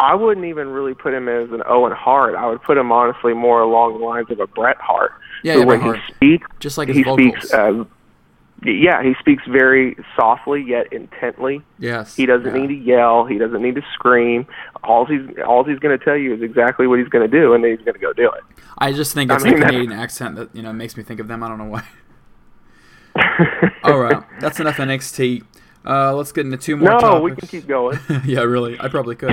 [0.00, 2.34] I wouldn't even really put him as an Owen Hart.
[2.34, 5.12] I would put him honestly more along the lines of a Bret Hart.
[5.44, 5.98] Yeah, yeah, way Bret Hart.
[5.98, 7.34] he speaks, Just like his he vocals.
[7.38, 7.52] speaks.
[7.54, 7.84] Uh,
[8.62, 11.62] yeah, he speaks very softly yet intently.
[11.78, 12.14] yes.
[12.16, 12.60] He doesn't yeah.
[12.60, 13.24] need to yell.
[13.24, 14.46] He doesn't need to scream.
[14.84, 17.54] All he's all he's going to tell you is exactly what he's going to do,
[17.54, 18.42] and then he's going to go do it.
[18.78, 21.02] I just think I it's mean, the that's- Canadian accent that you know makes me
[21.02, 21.42] think of them.
[21.42, 21.84] I don't know why.
[23.84, 25.42] All right, that's enough NXT.
[25.86, 26.90] Uh, let's get into two more.
[26.90, 27.22] no, topics.
[27.24, 27.98] we can keep going.
[28.26, 28.78] yeah, really.
[28.78, 29.32] I probably could.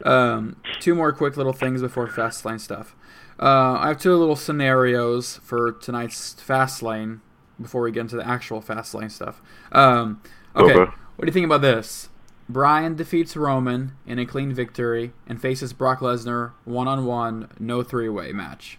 [0.06, 2.94] um, two more quick little things before Fastlane stuff.
[3.40, 7.20] Uh, I have two little scenarios for tonight's Fastlane
[7.60, 9.40] before we get into the actual Fastlane stuff.
[9.72, 10.20] Um,
[10.56, 10.90] okay, Okay.
[11.16, 12.08] what do you think about this?
[12.48, 17.82] Bryan defeats Roman in a clean victory and faces Brock Lesnar one on one, no
[17.82, 18.78] three way match.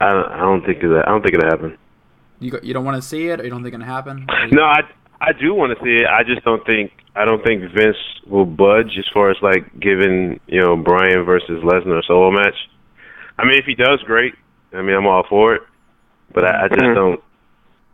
[0.00, 1.04] I don't, I don't think that.
[1.06, 1.78] I don't think it'll happen.
[2.40, 4.26] You go, you don't want to see it, or you don't think it'll happen?
[4.50, 4.80] No, I
[5.20, 6.06] I do want to see it.
[6.06, 10.40] I just don't think I don't think Vince will budge as far as like giving
[10.46, 12.56] you know Bryan versus Lesnar a solo match.
[13.38, 14.34] I mean, if he does, great.
[14.72, 15.62] I mean, I'm all for it.
[16.32, 16.94] But I, I just Mhm.
[16.94, 17.20] don't.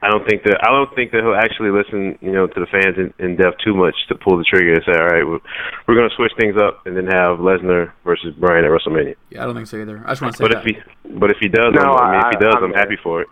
[0.03, 2.67] I don't think that I don't think that he'll actually listen, you know, to the
[2.73, 5.41] fans in, in depth too much to pull the trigger and say, all right, we're,
[5.87, 9.15] we're going to switch things up and then have Lesnar versus Bryan at WrestleMania.
[9.29, 10.01] Yeah, I don't think so either.
[10.07, 10.67] I just want to say But that.
[10.67, 10.75] if
[11.05, 12.97] he, but if he does, No, I'm, I mean, if he does, I'm- I'm happy
[13.03, 13.29] for it.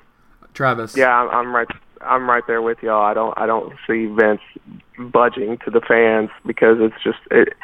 [0.54, 0.96] Travis.
[0.96, 1.68] Yeah, I'm, I'm right.
[2.00, 3.04] I'm right there with y'all.
[3.04, 3.37] I don't.
[3.37, 4.40] I don't see Vince
[4.98, 7.54] budging to the fans because it's just it.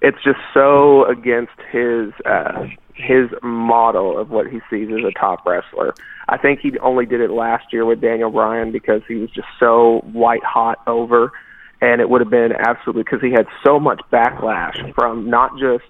[0.00, 5.46] It's just so against his uh, his model of what he sees as a top
[5.46, 5.94] wrestler.
[6.28, 9.48] I think he only did it last year with Daniel Bryan because he was just
[9.58, 11.32] so white hot over,
[11.80, 15.84] and it would have been absolutely because he had so much backlash from not just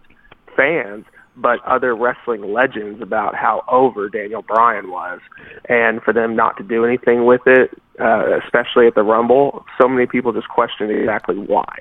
[0.56, 1.04] fans
[1.40, 5.20] but other wrestling legends about how over Daniel Bryan was,
[5.68, 7.70] and for them not to do anything with it,
[8.00, 11.76] uh, especially at the Rumble, so many people just questioned exactly why.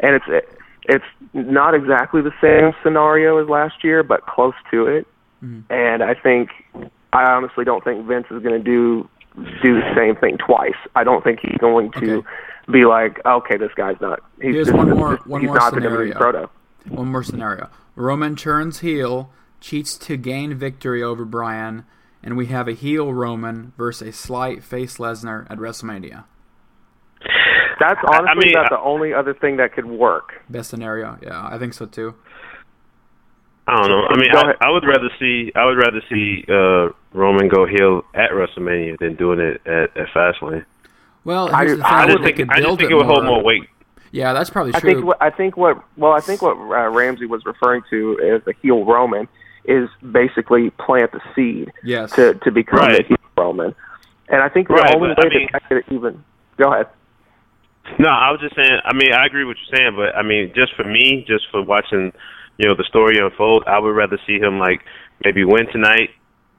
[0.00, 0.46] And it's
[0.86, 5.06] it's not exactly the same scenario as last year, but close to it.
[5.68, 6.50] And I think
[7.12, 9.08] I honestly don't think Vince is going to do
[9.62, 10.76] do the same thing twice.
[10.94, 12.26] I don't think he's going to Okay.
[12.72, 14.20] be like, okay, this guy's not.
[14.40, 16.14] He's Here's just, one more- one he's more not the scenario.
[16.14, 16.50] WWE proto.
[16.88, 17.68] One more scenario.
[17.96, 21.84] Roman turns heel, cheats to gain victory over Bryan,
[22.22, 26.24] and we have a heel Roman versus a slight face Lesnar at WrestleMania.
[27.80, 30.34] That's I- I honestly mean, about I- the only other thing that could work.
[30.48, 31.18] Best scenario.
[31.22, 32.14] Yeah, I think so too.
[33.66, 34.06] I don't know.
[34.08, 34.54] I mean, I.
[34.60, 39.14] I would rather see I would rather see uh, Roman go heel at WrestleMania than
[39.16, 40.66] doing it at, at Fastlane.
[41.24, 41.86] Well, I- here's the.
[41.86, 43.36] I I just think I just think it it would hold more.
[43.36, 43.62] more weight.
[44.14, 44.78] Yeah, that's probably true.
[44.78, 44.90] I true.
[44.94, 48.44] think what I think what well I think what uh, Ramsey was referring to as
[48.44, 49.26] the heel Roman
[49.64, 52.12] is basically plant the seed yes.
[52.12, 52.98] to to become Right.
[52.98, 53.74] the heel Roman.
[54.28, 56.22] And I think the Right, only way but I mean- that that could even
[56.56, 56.86] go ahead.
[57.98, 58.78] No, I was just saying.
[58.84, 61.44] I mean, I agree with what you're saying, but I mean, just for me, just
[61.50, 62.12] for watching,
[62.56, 64.80] you know, the story unfold, I would rather see him like
[65.24, 66.10] maybe win tonight,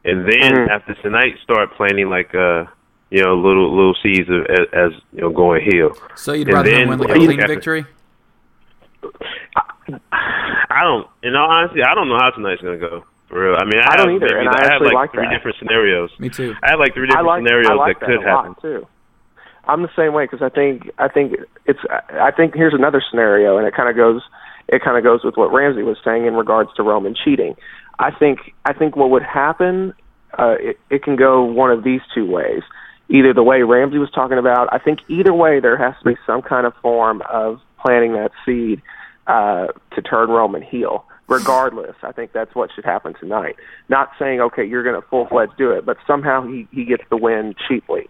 [0.03, 0.69] and then Mhm.
[0.69, 2.65] after tonight, start planning like uh,
[3.09, 5.91] you know, little little seeds of, as, as you know, going heel.
[6.15, 7.85] so you'd and rather then win like a what you clean victory?
[10.11, 13.05] I don't, in all honesty, I don't know how tonight's gonna go.
[13.29, 13.55] For real.
[13.59, 15.25] I mean, I, I don't have either, maybe- and I have actually like like three
[15.25, 15.33] that.
[15.33, 16.11] different scenarios.
[16.19, 16.53] Me too.
[16.63, 18.49] I have like three different like scenarios like that that could a happen.
[18.51, 18.87] lot too.
[19.67, 21.33] I'm the same way because I think I think
[21.65, 24.21] it's I think here's another scenario, and it kind of goes
[24.67, 27.55] it kind of goes with what Ramsey was saying in regards to Roman cheating.
[27.97, 29.93] I think I think what would happen
[30.37, 32.61] uh, it, it can go one of these two ways.
[33.09, 36.17] Either the way Ramsey was talking about, I think either way there has to be
[36.25, 38.81] some kind of form of planting that seed
[39.27, 41.05] uh, to turn Roman heel.
[41.27, 43.55] Regardless, I think that's what should happen tonight.
[43.89, 47.03] Not saying okay, you're going to full fledged do it, but somehow he he gets
[47.09, 48.07] the win cheaply.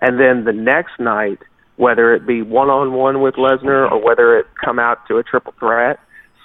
[0.00, 1.38] And then the next night,
[1.76, 5.24] whether it be one on one with Lesnar or whether it come out to a
[5.24, 5.98] triple threat,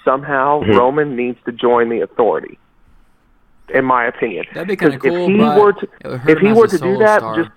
[0.04, 0.76] somehow Mhm.
[0.76, 2.58] Roman needs to join the authority.
[3.72, 5.26] In my opinion, That'd be kind of 'Cause cool.
[5.30, 7.36] If he were to, it would hurt if he were to do that, star.
[7.36, 7.50] just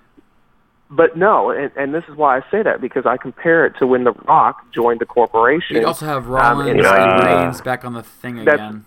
[0.96, 3.86] but no, and, and this is why I say that because I compare it to
[3.86, 5.76] when The Rock joined the corporation.
[5.76, 8.84] You'd also have Um, Rollins and and uh, Reigns back on the thing again.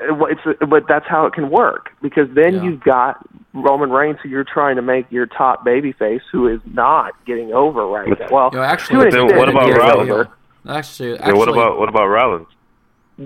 [0.00, 2.62] Uh, well, it's but that's how it can work because then Yeah.
[2.62, 3.18] you've got
[3.52, 7.86] Roman Reigns who you're trying to make your top babyface who is not getting over
[7.86, 8.28] right now.
[8.30, 10.10] Well, You know, actually, to an Then extent what about Rollins?
[10.10, 10.28] over.
[10.68, 12.46] Actually, And what about what about Rollins?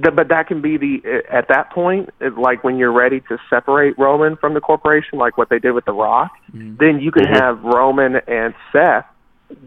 [0.02, 3.20] The, but that can be the uh, at that point, it- like when you're ready
[3.28, 6.32] to separate Roman from the corporation, like what they did with The Rock.
[6.52, 6.76] Mm-hmm.
[6.80, 7.40] Then you can Mhm.
[7.40, 9.06] have Roman and Seth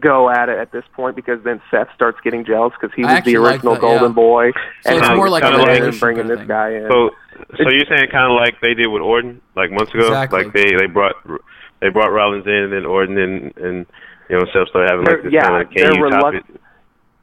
[0.00, 3.06] go at it at this point because then Seth starts getting jealous because he I
[3.06, 4.14] was actually the like original that, Golden yeah.
[4.14, 4.52] Boy,
[4.82, 6.48] So and it's more he's like a coming in and bringing kind of this thing.
[6.48, 6.88] guy in.
[6.90, 7.10] So,
[7.56, 10.44] so you're saying kind of like they did with Orton, like months ago, Exactly.
[10.44, 11.14] like they they brought
[11.80, 13.86] they brought Rollins in, and then Orton and and
[14.28, 16.44] you know Seth started having like this yeah, kind of they're can you top it?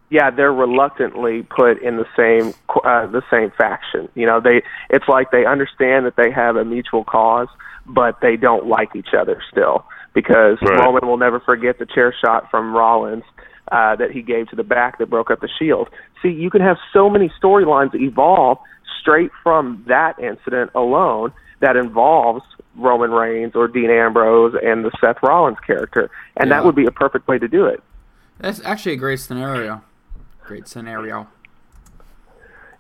[0.10, 0.12] Reluctant.
[0.12, 2.54] Yeah, they're reluctantly put in the same
[2.84, 4.10] uh, the same faction.
[4.16, 7.48] You know, they it's like they understand that they have a mutual cause,
[7.86, 10.80] but they don't like each other still because Right.
[10.80, 13.24] Roman will never forget the chair shot from Rollins
[13.72, 15.90] uh, that he gave to the back that broke up the Shield.
[16.22, 18.60] See, you can have so many storylines evolve
[19.02, 22.44] straight from that incident alone that involves
[22.78, 26.56] Roman Reigns or Dean Ambrose and the Seth Rollins character, and Yeah.
[26.58, 27.82] that would be a perfect way to do it.
[28.40, 29.82] That's actually a great scenario.
[30.46, 31.28] Great scenario.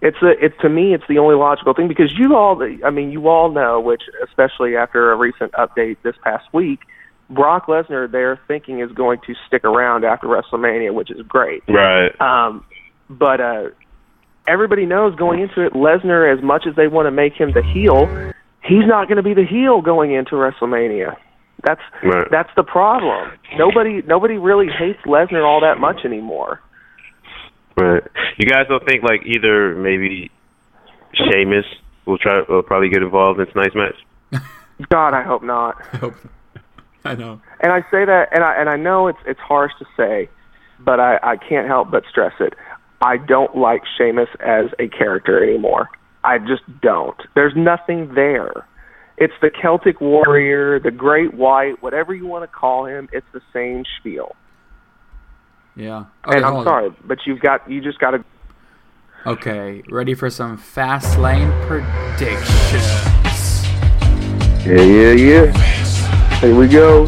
[0.01, 3.11] it's a it's to me it's the only logical thing because you all I mean
[3.11, 6.79] you all know which especially after a recent update this past week
[7.29, 12.11] Brock Lesnar they're thinking is going to stick around after WrestleMania which is great Right.
[12.21, 12.63] um
[13.09, 13.69] but uh
[14.47, 17.63] everybody knows going into it Lesnar as much as they want to make him the
[17.63, 18.05] heel
[18.63, 21.15] he's not going to be the heel going into WrestleMania
[21.63, 22.27] that's Right.
[22.29, 26.59] that's the problem nobody nobody really hates Lesnar all that much anymore
[27.77, 28.03] Right.
[28.37, 30.31] You guys don't think like either maybe
[31.13, 31.65] Sheamus
[32.05, 34.41] will try will probably get involved in tonight's match?
[34.89, 36.13] god I hope not I hope.
[37.05, 37.39] I know.
[37.59, 40.27] and I say that, and I and I know it's it's harsh to say,
[40.79, 42.53] but I I can't help but stress it.
[43.01, 45.89] I don't like Sheamus as a character anymore.
[46.23, 47.17] I just don't.
[47.35, 48.67] There's nothing there.
[49.17, 53.07] It's the Celtic warrior, the Great White, whatever you want to call him.
[53.13, 54.35] It's the same spiel.
[55.75, 56.05] Yeah.
[56.27, 56.63] Okay, and I'm on.
[56.65, 58.23] sorry, but you've got you just got to.
[59.25, 63.63] Okay, ready for some Fastlane predictions.
[64.65, 66.39] Yeah, yeah, yeah.
[66.39, 67.07] Here we go.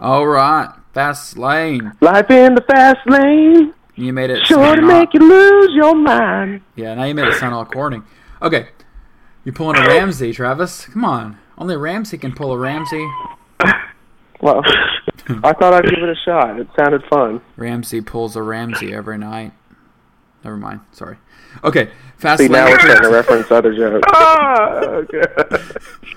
[0.00, 1.94] All right, Fastlane.
[2.00, 4.44] Life in the fast lane, You made it.
[4.46, 6.62] sure to all- make you lose your mind.
[6.76, 8.02] Yeah, now you made it sound all corny.
[8.42, 8.68] Okay,
[9.44, 10.86] you're pulling a Ramsey, Travis.
[10.86, 13.06] Come on, only Ramsey can pull a Ramsey.
[14.40, 14.62] Well,
[15.44, 16.58] I thought I'd give it a shot.
[16.58, 17.40] It sounded fun.
[17.56, 19.52] Ramsey pulls a Ramsey every night.
[20.44, 20.80] Never mind.
[20.92, 21.16] Sorry.
[21.64, 24.06] Okay, fast See, now we're starting to reference other jokes.
[24.12, 25.22] Ah, okay.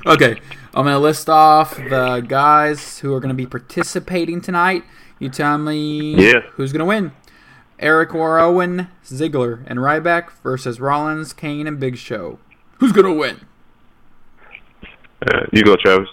[0.06, 0.42] Okay,
[0.74, 4.84] I'm gonna list off the guys who are gonna be participating tonight.
[5.20, 6.42] You tell me Yeah.
[6.54, 7.12] who's gonna win.
[7.80, 12.40] Eric Rowan, Ziggler, and Ryback versus Rollins, Kane, and Big Show.
[12.80, 13.42] Who's gonna win?
[15.26, 16.10] Uh, you go, Travis.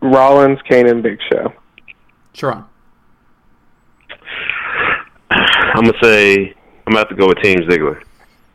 [0.00, 1.52] Rollins, Kane, and Big Show.
[2.36, 2.64] Sherron.
[5.30, 6.54] I'm gonna say
[6.86, 8.02] I'm gonna have to go with Team Ziggler.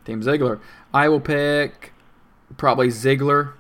[0.05, 0.59] Team Ziggler.
[0.93, 1.93] I will pick
[2.57, 3.53] probably Ziggler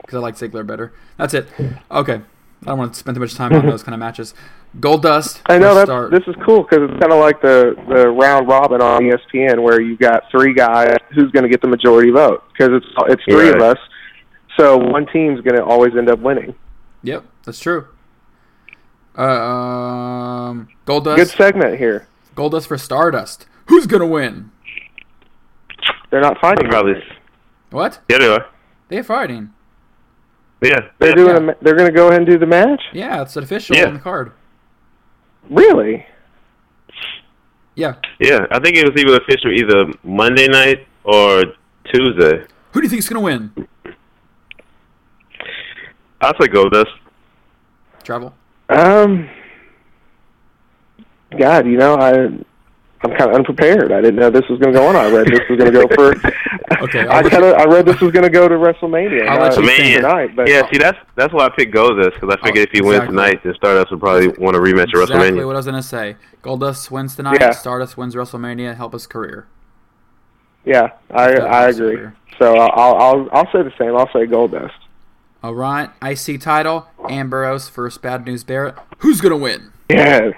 [0.00, 0.92] because I like Ziggler better.
[1.16, 1.48] That's it.
[1.90, 2.20] Okay.
[2.62, 4.34] I don't want to spend too much time on those kind of matches.
[4.78, 5.40] Goldust.
[5.46, 8.46] I know let's that this is cool because it's kind of like the the round
[8.46, 12.44] robin on ESPN where you got three guys who's going to get the majority vote
[12.52, 13.78] because it's it's three of us,
[14.56, 16.54] so one team's going to always end up winning.
[17.02, 17.88] Yep, that's true.
[19.16, 22.08] Uh, um, Gold Good segment here.
[22.34, 23.46] Goldust for Stardust.
[23.66, 24.50] Who's gonna win?
[26.10, 26.68] They're not fighting.
[26.68, 27.02] Probably.
[27.70, 28.00] What?
[28.08, 28.46] Yeah, they are.
[28.88, 29.52] They're fighting.
[30.62, 30.78] Yeah.
[30.98, 31.14] They're yeah.
[31.14, 31.36] doing.
[31.36, 32.82] A, ma- they're going to go ahead and do the match.
[32.92, 33.86] Yeah, it's official Yeah.
[33.86, 34.32] on the card.
[35.50, 36.06] Really?
[37.74, 37.94] Yeah.
[38.20, 41.42] Yeah, I think it was either official either Monday night or
[41.92, 42.44] Tuesday.
[42.72, 43.50] Who do you think's gonna win?
[46.20, 46.92] I'll say Goldust.
[48.04, 48.34] Travel.
[48.68, 49.28] Um.
[51.38, 52.12] God, you know, I
[53.04, 53.90] I'm kind of unprepared.
[53.90, 54.96] I didn't know this was going to go on.
[54.96, 56.14] I read this was going to go for.
[56.80, 59.28] Okay, I'll I kind of I read this was going to go to WrestleMania.
[59.28, 59.96] I'll let you finish.
[59.96, 62.80] tonight, but yeah, see, that's that's why I picked Goldust because I figured if he
[62.80, 65.82] wins tonight, then Stardust would probably want a rematch at Exactly what I was gonna
[65.82, 66.16] say.
[66.42, 67.38] Goldust wins tonight.
[67.40, 67.50] Yeah.
[67.50, 68.76] Stardust wins WrestleMania.
[68.76, 69.46] Help his career.
[70.64, 71.94] yeah, I That I agree.
[71.94, 72.16] severe.
[72.38, 73.94] So I'll I'll I'll say the same.
[73.96, 74.72] I'll say Goldust.
[75.42, 75.90] All right.
[76.02, 76.88] IC title.
[77.08, 78.74] Ambrose versus Bad News Barrett.
[78.98, 79.72] Who's gonna win?
[79.88, 80.32] Yes.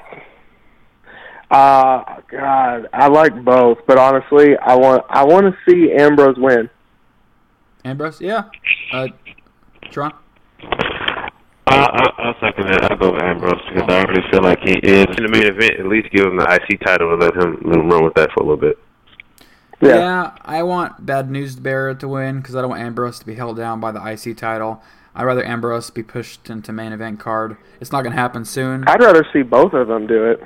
[1.50, 6.70] Uh God, I like both, but honestly, I want I want to see Ambrose win.
[7.84, 8.20] Ambrose.
[8.20, 8.44] Yeah.
[8.92, 9.08] Uh,
[9.90, 10.12] Tron.
[11.66, 12.90] I, I, I'll second that.
[12.90, 15.78] I'll go with Ambrose because I already feel like he is in the main event.
[15.78, 18.30] At least give him the IC title and let him, let him run with that
[18.32, 18.78] for a little bit.
[19.80, 20.32] Yeah.
[20.42, 23.56] I want Bad News Barrett to win because I don't want Ambrose to be held
[23.56, 24.82] down by the IC title.
[25.14, 27.56] I'd rather Ambrose be pushed into main event card.
[27.80, 28.84] It's not gonna happen soon.
[28.88, 30.42] I'd rather see both of them do it.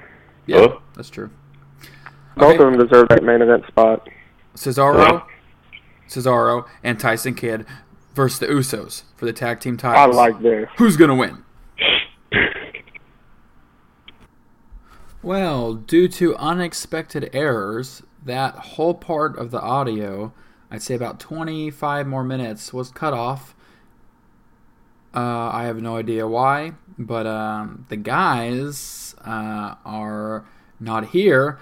[0.47, 1.31] Yeah, that's true.
[2.37, 2.65] Both Okay.
[2.65, 4.09] of them deserve that main event spot.
[4.55, 5.23] Cesaro,
[6.09, 7.65] Cesaro, and Tyson Kidd
[8.15, 10.69] versus the Usos for the tag team I like this.
[10.77, 11.45] Who's gonna win?
[15.23, 20.33] Well, due to unexpected errors, that whole part of the audio,
[20.71, 23.55] I'd say about 25 more minutes, was cut off.
[25.15, 30.45] Uh, I have no idea why, but um, the guys uh, are
[30.81, 31.59] not here.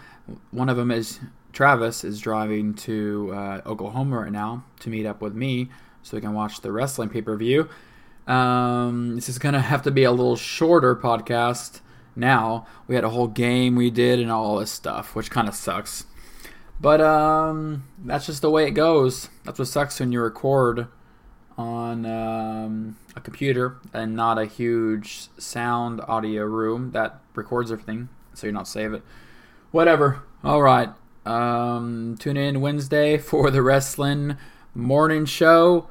[0.51, 1.21] One of them is
[1.53, 5.71] Travis is driving to uh, Oklahoma right now to meet up with me
[6.03, 7.69] so we can watch the wrestling pay per view.
[8.27, 11.81] Um, this is gonna have to be a little shorter podcast.
[12.15, 15.55] Now we had a whole game we did and all this stuff, which kind of
[15.55, 16.05] sucks.
[16.81, 19.29] But um, that's just the way it goes.
[19.45, 20.89] That's what sucks when you record
[21.59, 28.47] on um, a computer and not a huge sound audio room that records everything, so
[28.47, 29.03] you're not save it.
[29.71, 30.23] Whatever.
[30.45, 30.91] All right.
[31.25, 34.37] Um, tune in Wednesday for the wrestling
[34.75, 35.89] morning show.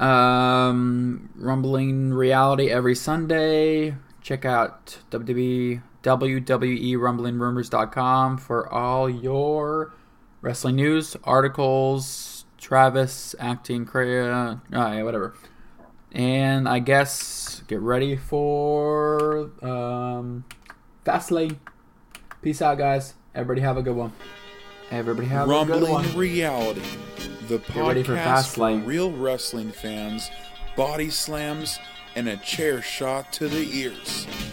[0.00, 3.94] Um, Rumbling Reality every Sunday.
[4.22, 5.82] Check out WWE,
[8.40, 9.92] for all your
[10.40, 15.34] wrestling news, articles, Travis acting, cra- uh, yeah, whatever.
[16.12, 20.44] And I guess get ready for um,
[21.04, 21.56] Fastlane.
[22.40, 23.14] Peace out, guys.
[23.34, 24.12] Everybody have a good one.
[24.92, 26.02] Everybody have a good one.
[26.04, 26.82] Rumbling Reality,
[27.48, 28.86] the ready for podcast for Fastlane.
[28.86, 30.30] real wrestling fans,
[30.76, 31.80] body slams,
[32.14, 34.26] and a chair shot to the ears.